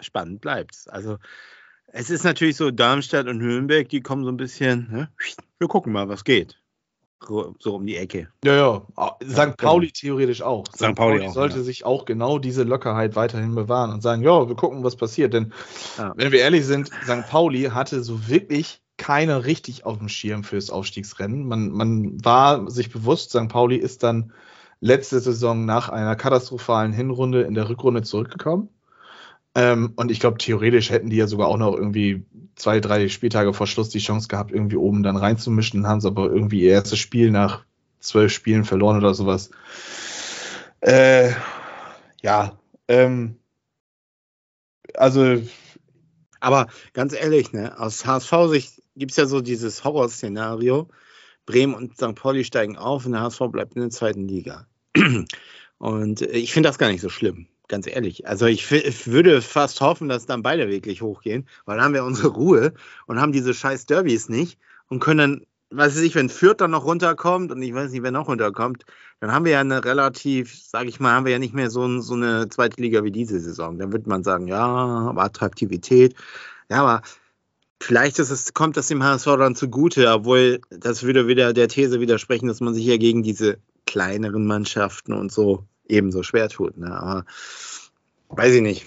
[0.00, 0.88] spannend bleibt's.
[0.88, 1.18] Also
[1.88, 5.08] es ist natürlich so, Darmstadt und Nürnberg, die kommen so ein bisschen, ne?
[5.58, 6.60] wir gucken mal, was geht.
[7.20, 8.28] So um die Ecke.
[8.44, 8.86] Ja, ja.
[8.94, 9.34] Ah, St.
[9.36, 9.54] genau.
[9.56, 10.64] Pauli theoretisch auch.
[10.68, 10.94] St.
[10.94, 11.62] Pauli auch, sollte ja.
[11.64, 15.34] sich auch genau diese Lockerheit weiterhin bewahren und sagen, ja, wir gucken, was passiert.
[15.34, 15.52] Denn
[15.96, 16.12] Ja.
[16.16, 17.28] wenn wir ehrlich sind, St.
[17.28, 21.48] Pauli hatte so wirklich keiner richtig auf dem Schirm fürs Aufstiegsrennen.
[21.48, 23.48] Man, man war sich bewusst, St.
[23.48, 24.32] Pauli ist dann
[24.80, 28.68] letzte Saison nach einer katastrophalen Hinrunde in der Rückrunde zurückgekommen.
[29.54, 32.24] Ähm, und ich glaube, theoretisch hätten die ja sogar auch noch irgendwie
[32.54, 36.26] zwei, drei Spieltage vor Schluss die Chance gehabt, irgendwie oben dann reinzumischen, haben sie aber
[36.26, 37.64] irgendwie ihr erstes Spiel nach
[38.00, 39.50] zwölf Spielen verloren oder sowas.
[40.80, 41.32] Äh,
[42.22, 43.36] ja, ähm,
[44.94, 45.42] also,
[46.40, 50.88] Aber ganz ehrlich, ne, aus HSV-Sicht gibt es ja so dieses Horrorszenario.
[51.48, 52.14] Bremen und St.
[52.14, 54.66] Pauli steigen auf und der HSV bleibt in der zweiten Liga.
[55.78, 58.26] Und ich finde das gar nicht so schlimm, ganz ehrlich.
[58.26, 62.02] Also ich, ich würde fast hoffen, dass dann beide wirklich hochgehen, weil dann haben wir
[62.02, 62.74] unsere Ruhe
[63.06, 66.84] und haben diese scheiß Derbys nicht und können dann weiß ich, wenn Fürth dann noch
[66.84, 68.84] runterkommt und ich weiß nicht, wer noch runterkommt,
[69.20, 72.00] dann haben wir ja eine relativ, sage ich mal, haben wir ja nicht mehr so,
[72.00, 73.78] so eine zweite Liga wie diese Saison.
[73.78, 76.14] Dann würde man sagen, ja, aber Attraktivität.
[76.70, 77.02] Ja, aber
[77.80, 82.00] vielleicht ist es, kommt das dem HSV dann zugute, obwohl das würde wieder der These
[82.00, 86.76] widersprechen, dass man sich ja gegen diese kleineren Mannschaften und so ebenso schwer tut.
[86.76, 86.90] Ne?
[86.90, 87.24] Aber
[88.28, 88.86] weiß ich nicht.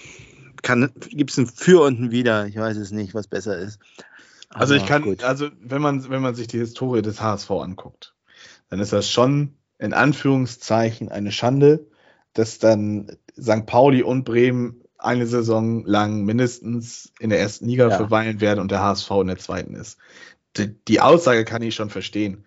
[1.10, 2.46] Gibt es ein Für und ein Wider?
[2.46, 3.80] Ich weiß es nicht, was besser ist.
[4.50, 5.24] Also ich kann, gut.
[5.24, 8.14] also wenn man, wenn man sich die Historie des HSV anguckt,
[8.68, 11.86] dann ist das schon in Anführungszeichen eine Schande,
[12.34, 13.66] dass dann St.
[13.66, 17.96] Pauli und Bremen eine Saison lang mindestens in der ersten Liga ja.
[17.96, 19.98] verweilen werden und der HSV in der zweiten ist.
[20.56, 22.44] Die, die Aussage kann ich schon verstehen.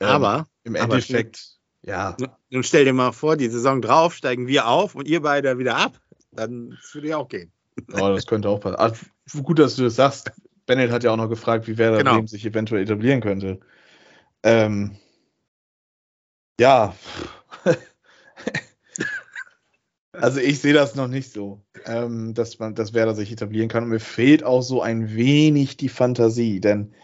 [0.00, 2.16] Ähm, aber im Endeffekt, aber, ja.
[2.50, 5.76] Nun stell dir mal vor, die Saison drauf steigen wir auf und ihr beide wieder
[5.76, 6.00] ab.
[6.30, 7.52] Dann würde ja auch gehen.
[7.94, 8.76] Oh, das könnte auch passen.
[8.78, 10.30] Ach, gut, dass du das sagst.
[10.66, 12.24] Bennett hat ja auch noch gefragt, wie Werder genau.
[12.26, 13.60] Sich eventuell etablieren könnte.
[14.42, 14.96] Ähm,
[16.60, 16.94] ja.
[20.12, 23.84] Also ich sehe das noch nicht so, ähm, dass man, dass Werder sich etablieren kann.
[23.84, 26.94] Und mir fehlt auch so ein wenig die Fantasie, denn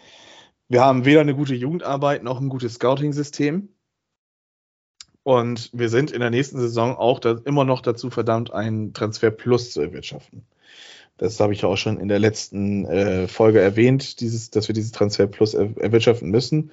[0.67, 3.69] wir haben weder eine gute Jugendarbeit noch ein gutes Scouting-System.
[5.23, 9.31] Und wir sind in der nächsten Saison auch da, immer noch dazu verdammt, einen Transfer
[9.31, 10.45] Plus zu erwirtschaften.
[11.19, 14.93] Das habe ich auch schon in der letzten äh, Folge erwähnt, dieses, dass wir dieses
[14.93, 16.71] Transfer Plus er erwirtschaften müssen.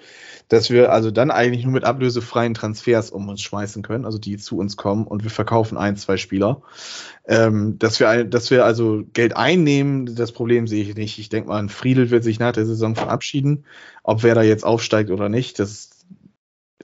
[0.49, 4.37] Dass wir also dann eigentlich nur mit ablösefreien Transfers um uns schmeißen können, also die
[4.37, 6.63] zu uns kommen und wir verkaufen ein, zwei Spieler.
[7.27, 11.19] Ähm, dass, wir, dass wir also Geld einnehmen, das Problem sehe ich nicht.
[11.19, 13.65] Ich denke mal, ein Friedel wird sich nach der Saison verabschieden.
[14.05, 15.91] Ob wer da jetzt aufsteigt oder nicht, das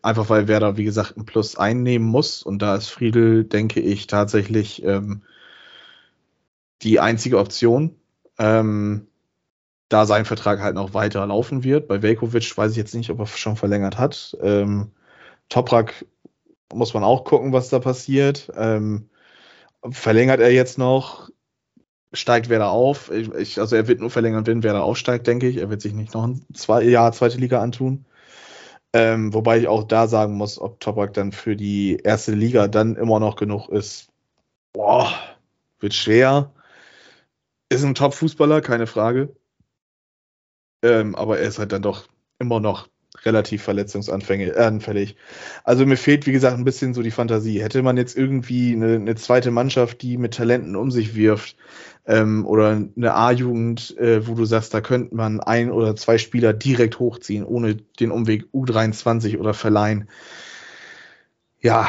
[0.03, 2.43] einfach weil wer da, wie gesagt, ein Plus einnehmen muss.
[2.43, 4.85] Und da ist Friedel, denke ich, tatsächlich.
[4.85, 5.23] Ähm,
[6.83, 7.97] die einzige Option.
[8.39, 9.07] Ähm,
[9.89, 11.87] da sein Vertrag halt noch weiter laufen wird.
[11.87, 14.37] Bei Velkovic weiß ich jetzt nicht, ob er schon verlängert hat.
[14.41, 14.91] Ähm,
[15.49, 16.07] Toprak
[16.73, 18.51] muss man auch gucken, was da passiert.
[18.57, 19.11] Ähm,
[19.91, 21.29] verlängert er jetzt noch?
[22.15, 23.11] Steigt wer da auf?
[23.11, 25.59] Ich, also er wird nur verlängern, wenn wer da aufsteigt, denke ich.
[25.59, 28.07] Er wird sich nicht noch ein zwei Jahr zweite Liga antun.
[28.95, 32.97] Ähm, wobei ich auch da sagen muss, ob Toprak dann für die erste Liga dann
[32.97, 34.09] immer noch genug ist.
[34.75, 35.13] Boah,
[35.81, 36.53] wird schwer.
[37.73, 39.35] Ist ein Top-Fußballer, keine Frage.
[40.83, 42.07] Ähm, aber er ist halt dann doch
[42.39, 42.89] immer noch
[43.25, 45.17] relativ verletzungsanfällig.
[45.65, 47.63] Also mir fehlt, wie gesagt, ein bisschen so die Fantasie.
[47.63, 51.57] Hätte man jetzt irgendwie eine, eine zweite Mannschaft, die mit Talenten um sich wirft,
[52.05, 56.53] ähm, oder eine A-Jugend, äh, wo du sagst, da könnte man ein oder zwei Spieler
[56.53, 60.11] direkt hochziehen, ohne den Umweg U23 oder verleihen.
[61.61, 61.89] Ja,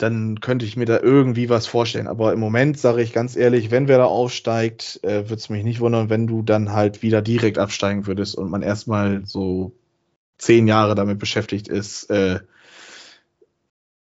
[0.00, 2.06] dann könnte ich mir da irgendwie was vorstellen.
[2.06, 5.62] Aber im Moment sage ich ganz ehrlich, wenn wer da aufsteigt, äh, würde es mich
[5.62, 9.72] nicht wundern, wenn du dann halt wieder direkt absteigen würdest und man erstmal so
[10.38, 12.40] zehn Jahre damit beschäftigt ist, äh,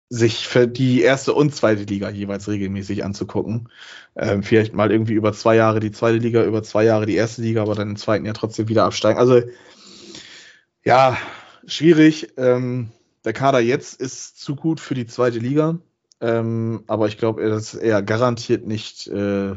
[0.08, 3.68] sich für die erste und zweite Liga jeweils regelmäßig anzugucken.
[4.16, 7.42] Ähm, vielleicht mal irgendwie über zwei Jahre die zweite Liga, über zwei Jahre die erste
[7.42, 9.18] Liga, aber dann im zweiten Jahr trotzdem wieder absteigen.
[9.18, 9.42] Also
[10.84, 11.16] ja,
[11.66, 12.32] schwierig.
[12.36, 12.90] Ähm,
[13.24, 15.78] der Kader jetzt ist zu gut für die zweite Liga.
[16.20, 19.54] Ähm, aber ich glaube, er garantiert nicht äh,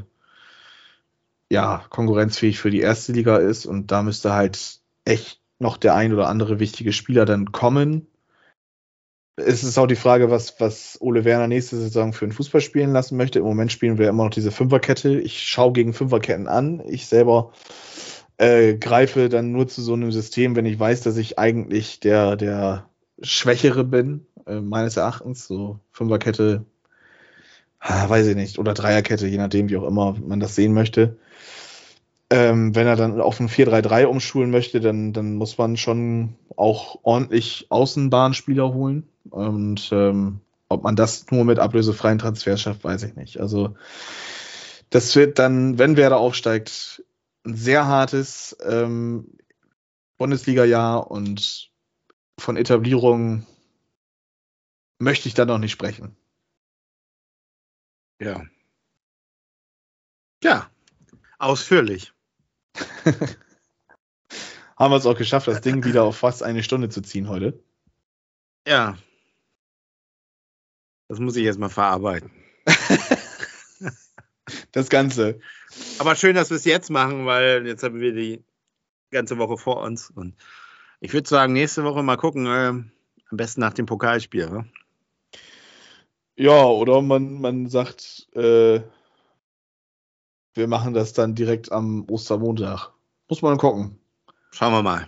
[1.49, 3.65] ja, konkurrenzfähig für die erste Liga ist.
[3.65, 8.07] Und da müsste halt echt noch der ein oder andere wichtige Spieler dann kommen.
[9.35, 12.91] Es ist auch die Frage, was, was Ole Werner nächste Saison für einen Fußball spielen
[12.91, 13.39] lassen möchte.
[13.39, 15.19] Im Moment spielen wir immer noch diese Fünferkette.
[15.19, 16.81] Ich schaue gegen Fünferketten an.
[16.87, 17.51] Ich selber
[18.37, 22.35] äh, greife dann nur zu so einem System, wenn ich weiß, dass ich eigentlich der,
[22.35, 22.89] der
[23.21, 25.47] Schwächere bin, äh, meines Erachtens.
[25.47, 26.65] So Fünferkette,
[27.79, 31.17] ah, weiß ich nicht, oder Dreierkette, je nachdem, wie auch immer man das sehen möchte.
[32.29, 36.99] Ähm, wenn er dann auf ein 4-3-3 umschulen möchte, dann, dann muss man schon auch
[37.03, 39.07] ordentlich Außenbahnspieler holen.
[39.29, 43.39] Und ähm, ob man das nur mit ablösefreien Transfers schafft, weiß ich nicht.
[43.39, 43.75] Also
[44.89, 47.03] das wird dann, wenn Werder aufsteigt,
[47.45, 49.37] ein sehr hartes ähm,
[50.17, 51.71] Bundesliga-Jahr und
[52.39, 53.45] von Etablierung
[54.99, 56.15] möchte ich da noch nicht sprechen.
[58.19, 58.45] Ja.
[60.43, 60.69] Ja,
[61.39, 62.13] ausführlich.
[64.77, 67.63] Haben wir es auch geschafft, das Ding wieder auf fast eine Stunde zu ziehen heute.
[68.67, 68.97] Ja.
[71.07, 72.31] Das muss ich jetzt mal verarbeiten.
[74.71, 75.39] das Ganze.
[75.99, 78.43] Aber schön, dass wir es jetzt machen, weil jetzt haben wir die
[79.11, 80.09] ganze Woche vor uns.
[80.09, 80.35] Und
[81.03, 82.45] ich würde sagen, nächste Woche mal gucken.
[82.45, 82.91] Äh, am
[83.37, 84.49] besten nach dem Pokalspiel.
[84.49, 84.65] Ne?
[86.35, 88.81] Ja, oder man, man sagt, äh,
[90.53, 92.91] wir machen das dann direkt am Ostermontag.
[93.29, 93.99] Muss man gucken.
[94.51, 95.07] Schauen wir mal.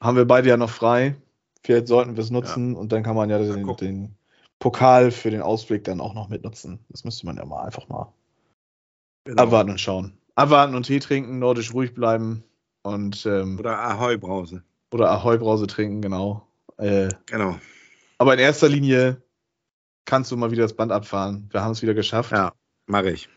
[0.00, 1.16] haben wir beide ja noch frei.
[1.64, 4.16] Vielleicht sollten wir es nutzen und dann kann man ja den, den
[4.58, 6.78] Pokal für den Ausblick dann auch noch mitnutzen.
[6.88, 8.12] Das müsste man ja mal einfach mal
[9.24, 9.42] Genau.
[9.44, 10.18] abwarten und schauen.
[10.34, 12.42] Abwarten und Tee trinken, nordisch ruhig bleiben
[12.82, 14.62] und ähm, Oder Ahoi-Brause.
[14.92, 16.46] Oder Ahoi-Brause trinken, genau.
[16.78, 17.58] Äh, Genau.
[18.18, 19.22] aber in erster Linie
[20.04, 21.48] kannst du mal wieder das Band abfahren.
[21.50, 22.32] Wir haben es wieder geschafft.
[22.32, 22.52] Ja,
[22.86, 23.28] mache ich.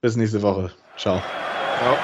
[0.00, 0.72] Bis nächste Woche.
[0.96, 1.20] Ciao.
[1.78, 1.96] Ciao.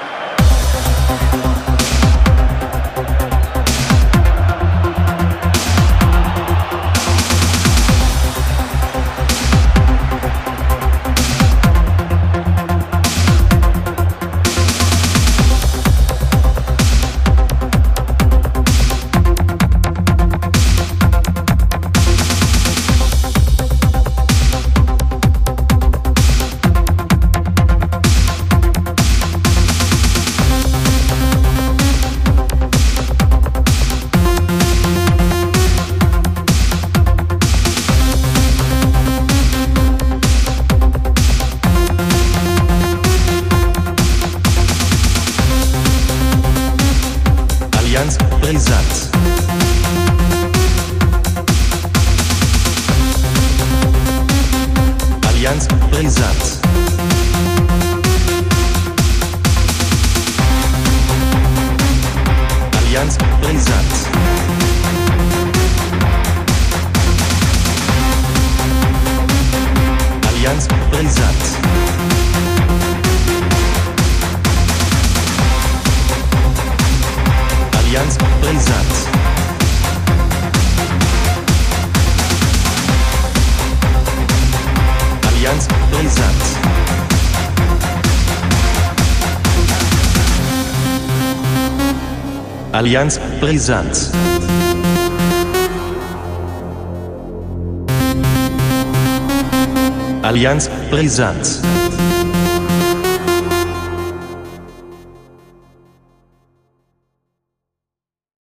[92.89, 94.11] Allianz Brisanz.
[100.23, 101.61] Allianz Brisanz.